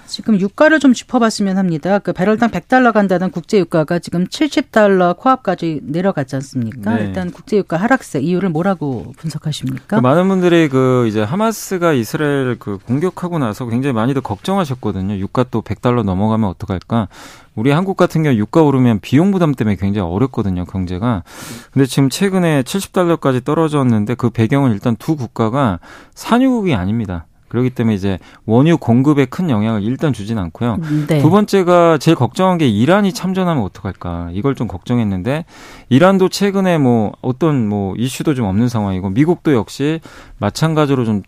[0.07, 1.99] 지금 유가를 좀 짚어봤으면 합니다.
[1.99, 6.95] 그 배럴당 100달러 간다는 국제 유가가 지금 70달러 코앞까지 내려갔지 않습니까?
[6.95, 7.05] 네.
[7.05, 9.97] 일단 국제 유가 하락세 이유를 뭐라고 분석하십니까?
[9.97, 15.15] 그 많은 분들이 그 이제 하마스가 이스라엘 그 공격하고 나서 굉장히 많이들 걱정하셨거든요.
[15.17, 17.07] 유가 또 100달러 넘어가면 어떡할까?
[17.55, 21.23] 우리 한국 같은 경우 유가 오르면 비용 부담 때문에 굉장히 어렵거든요, 경제가.
[21.71, 25.79] 근데 지금 최근에 70달러까지 떨어졌는데 그 배경은 일단 두 국가가
[26.13, 27.25] 산유국이 아닙니다.
[27.55, 30.77] 그렇기 때문에 이제 원유 공급에 큰 영향을 일단 주진 않고요.
[31.07, 31.21] 네.
[31.21, 34.29] 두 번째가 제일 걱정한 게 이란이 참전하면 어떡할까.
[34.33, 35.45] 이걸 좀 걱정했는데
[35.87, 40.01] 이란도 최근에 뭐 어떤 뭐 이슈도 좀 없는 상황이고 미국도 역시
[40.39, 41.23] 마찬가지로 좀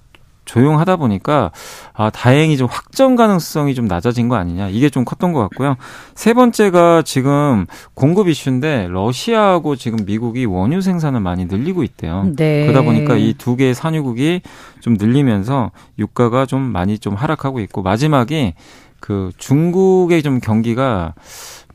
[0.48, 1.52] 조용하다 보니까
[1.94, 5.76] 아 다행히 좀 확정 가능성이 좀 낮아진 거 아니냐 이게 좀 컸던 것 같고요.
[6.16, 12.32] 세 번째가 지금 공급 이슈인데 러시아하고 지금 미국이 원유 생산을 많이 늘리고 있대요.
[12.36, 12.66] 네.
[12.66, 14.42] 그러다 보니까 이 두 개의 산유국이
[14.80, 18.54] 좀 늘리면서 유가가 좀 많이 좀 하락하고 있고 마지막이
[19.00, 21.14] 그 중국의 좀 경기가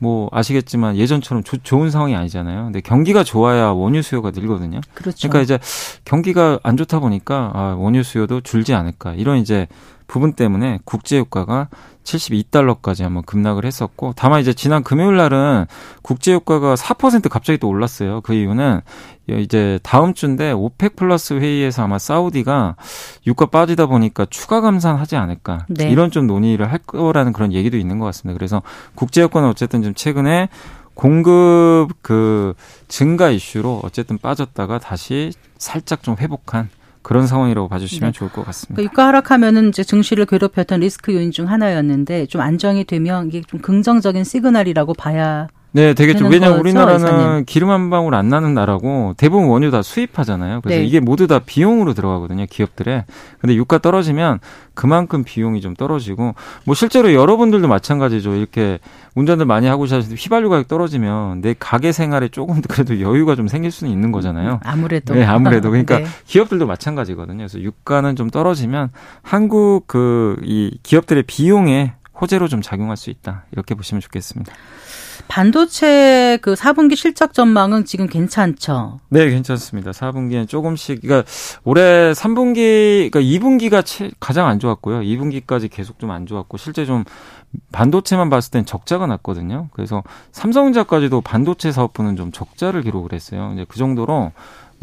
[0.03, 2.65] 뭐 아시겠지만 예전처럼 조, 좋은 상황이 아니잖아요.
[2.65, 4.81] 근데 경기가 좋아야 원유 수요가 늘거든요.
[4.93, 5.29] 그렇죠.
[5.29, 5.59] 그러니까 이제
[6.03, 9.67] 경기가 안 좋다 보니까 아, 원유 수요도 줄지 않을까 이런 이제
[10.13, 11.69] 부분 때문에 국제 유가가
[12.03, 15.65] 72달러까지 한번 급락을 했었고 다만 이제 지난 금요일 날은
[16.03, 18.21] 국제 유가가 4% 갑자기 또 올랐어요.
[18.21, 18.81] 그 이유는
[19.27, 22.75] 이제 다음 주인데 오펙 플러스 회의에서 아마 사우디가
[23.25, 25.89] 유가 빠지다 보니까 추가 감산하지 않을까 네.
[25.89, 28.37] 이런 좀 논의를 할 거라는 그런 얘기도 있는 것 같습니다.
[28.37, 28.61] 그래서
[28.93, 30.49] 국제 유가는 어쨌든 좀 최근에
[30.93, 32.53] 공급 그
[32.87, 36.69] 증가 이슈로 어쨌든 빠졌다가 다시 살짝 좀 회복한
[37.03, 38.17] 그런 상황이라고 봐주시면 네.
[38.17, 38.75] 좋을 것 같습니다.
[38.75, 43.59] 그러니까 유가 하락하면은 이제 증시를 괴롭혔던 리스크 요인 중 하나였는데 좀 안정이 되면 이게 좀
[43.59, 46.27] 긍정적인 시그널이라고 봐야 네, 되겠죠.
[46.27, 47.45] 왜냐하면 우리나라는 이사님.
[47.45, 50.61] 기름 한 방울 안 나는 나라고 대부분 원유 다 수입하잖아요.
[50.61, 50.85] 그래서 네.
[50.85, 53.05] 이게 모두 다 비용으로 들어가거든요, 기업들에.
[53.39, 54.39] 근데 유가 떨어지면
[54.75, 58.35] 그만큼 비용이 좀 떨어지고 뭐 실제로 여러분들도 마찬가지죠.
[58.35, 58.77] 이렇게
[59.15, 63.71] 운전들 많이 하고 사실 휘발유 가격 떨어지면 내 가게 생활에 조금 그래도 여유가 좀 생길
[63.71, 64.59] 수는 있는 거잖아요.
[64.63, 65.15] 아무래도.
[65.15, 65.69] 네, 아무래도.
[65.71, 66.05] 그러니까 네.
[66.25, 67.37] 기업들도 마찬가지거든요.
[67.37, 68.89] 그래서 유가는 좀 떨어지면
[69.23, 70.13] 한국 그
[70.43, 73.45] 이 기업들의 비용에 호재로 좀 작용할 수 있다.
[73.51, 74.51] 이렇게 보시면 좋겠습니다.
[75.27, 78.99] 반도체 그 4분기 실적 전망은 지금 괜찮죠?
[79.09, 79.91] 네, 괜찮습니다.
[79.91, 81.29] 4분기는 조금씩 그러니까
[81.63, 83.83] 올해 3분기 그러니까 2분기가
[84.19, 85.01] 가장 안 좋았고요.
[85.01, 87.03] 2분기까지 계속 좀 안 좋았고 실제 좀
[87.71, 89.69] 반도체만 봤을 땐 적자가 났거든요.
[89.73, 93.51] 그래서 삼성전자까지도 반도체 사업부는 좀 적자를 기록을 했어요.
[93.53, 94.31] 이제 그 정도로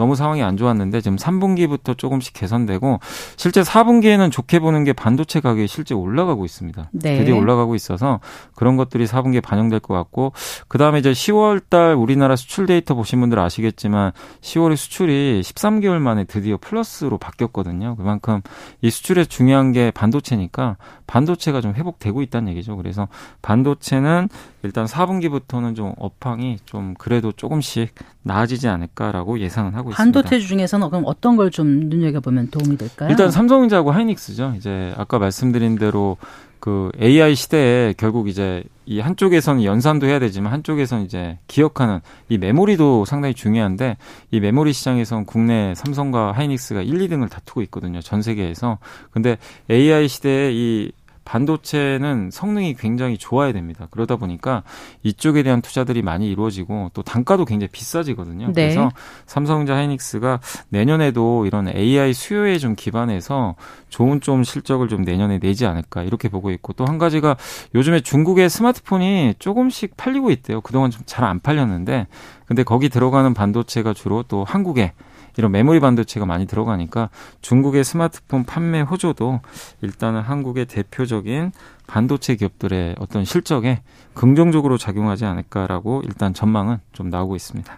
[0.00, 3.00] 너무 상황이 안 좋았는데 지금 3분기부터 조금씩 개선되고
[3.36, 6.88] 실제 4분기에는 좋게 보는 게 반도체 가격이 실제 올라가고 있습니다.
[6.92, 7.18] 네.
[7.18, 8.18] 드디어 올라가고 있어서
[8.54, 10.32] 그런 것들이 4분기에 반영될 것 같고
[10.68, 16.56] 그다음에 이제 10월 달 우리나라 수출 데이터 보신 분들 아시겠지만 10월에 수출이 13개월 만에 드디어
[16.58, 17.96] 플러스로 바뀌었거든요.
[17.96, 18.40] 그만큼
[18.80, 22.78] 이 수출에 중요한 게 반도체니까 반도체가 좀 회복되고 있다는 얘기죠.
[22.78, 23.06] 그래서
[23.42, 24.30] 반도체는
[24.62, 29.96] 일단 4분기부터는 좀 업황이 좀 그래도 조금씩 나아지지 않을까라고 예상은 하고 있습니다.
[30.22, 33.10] 반도체 중에서는 그럼 어떤 걸 좀 눈여겨보면 도움이 될까요?
[33.10, 34.54] 일단 삼성전자하고 하이닉스죠.
[34.56, 36.16] 이제 아까 말씀드린 대로
[36.60, 43.04] 그 AI 시대에 결국 이제 이 한쪽에서는 연산도 해야 되지만 한쪽에서는 이제 기억하는 이 메모리도
[43.06, 43.96] 상당히 중요한데
[44.30, 48.00] 이 메모리 시장에서는 국내 삼성과 하이닉스가 1, 2등을 다투고 있거든요.
[48.00, 48.78] 전 세계에서.
[49.10, 49.38] 근데
[49.70, 50.92] AI 시대에 이
[51.30, 53.86] 반도체는 성능이 굉장히 좋아야 됩니다.
[53.90, 54.64] 그러다 보니까
[55.04, 58.46] 이쪽에 대한 투자들이 많이 이루어지고 또 단가도 굉장히 비싸지거든요.
[58.48, 58.52] 네.
[58.52, 58.90] 그래서
[59.26, 63.54] 삼성전자 하이닉스가 내년에도 이런 AI 수요에 좀 기반해서
[63.90, 67.36] 좋은 좀 실적을 좀 내년에 내지 않을까 이렇게 보고 있고 또 한 가지가
[67.76, 70.60] 요즘에 중국의 스마트폰이 조금씩 팔리고 있대요.
[70.60, 72.08] 그동안 좀 잘 안 팔렸는데
[72.46, 74.92] 근데 거기 들어가는 반도체가 주로 또 한국에
[75.40, 77.08] 이런 메모리 반도체가 많이 들어가니까
[77.40, 79.40] 중국의 스마트폰 판매 호조도
[79.80, 81.52] 일단은 한국의 대표적인
[81.86, 83.80] 반도체 기업들의 어떤 실적에
[84.12, 87.74] 긍정적으로 작용하지 않을까라고 일단 전망은 좀 나오고 있습니다.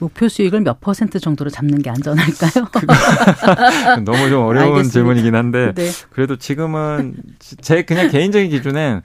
[0.00, 2.66] 목표 수익을 몇 퍼센트 정도로 잡는 게 안전할까요?
[4.04, 4.92] 너무 좀 어려운 알겠습니다.
[4.92, 5.90] 질문이긴 한데 네.
[6.10, 9.02] 그래도 지금은 제 그냥 개인적인 기준엔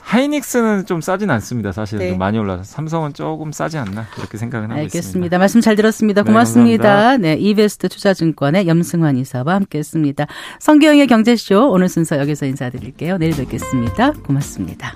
[0.00, 1.72] 하이닉스는 좀 싸진 않습니다.
[1.72, 2.10] 사실은 네.
[2.10, 5.06] 좀 많이 올라서 삼성은 조금 싸지 않나 이렇게 생각은 하고 알겠습니다.
[5.08, 5.38] 있습니다.
[5.38, 6.22] 말씀 잘 들었습니다.
[6.22, 7.16] 네, 고맙습니다.
[7.16, 10.26] 네, 네 이베스트 투자증권의 염승환 이사와 함께했습니다.
[10.60, 13.18] 성기영의 경제쇼 오늘 순서 여기서 인사드릴게요.
[13.18, 14.12] 내일 뵙겠습니다.
[14.12, 14.94] 고맙습니다.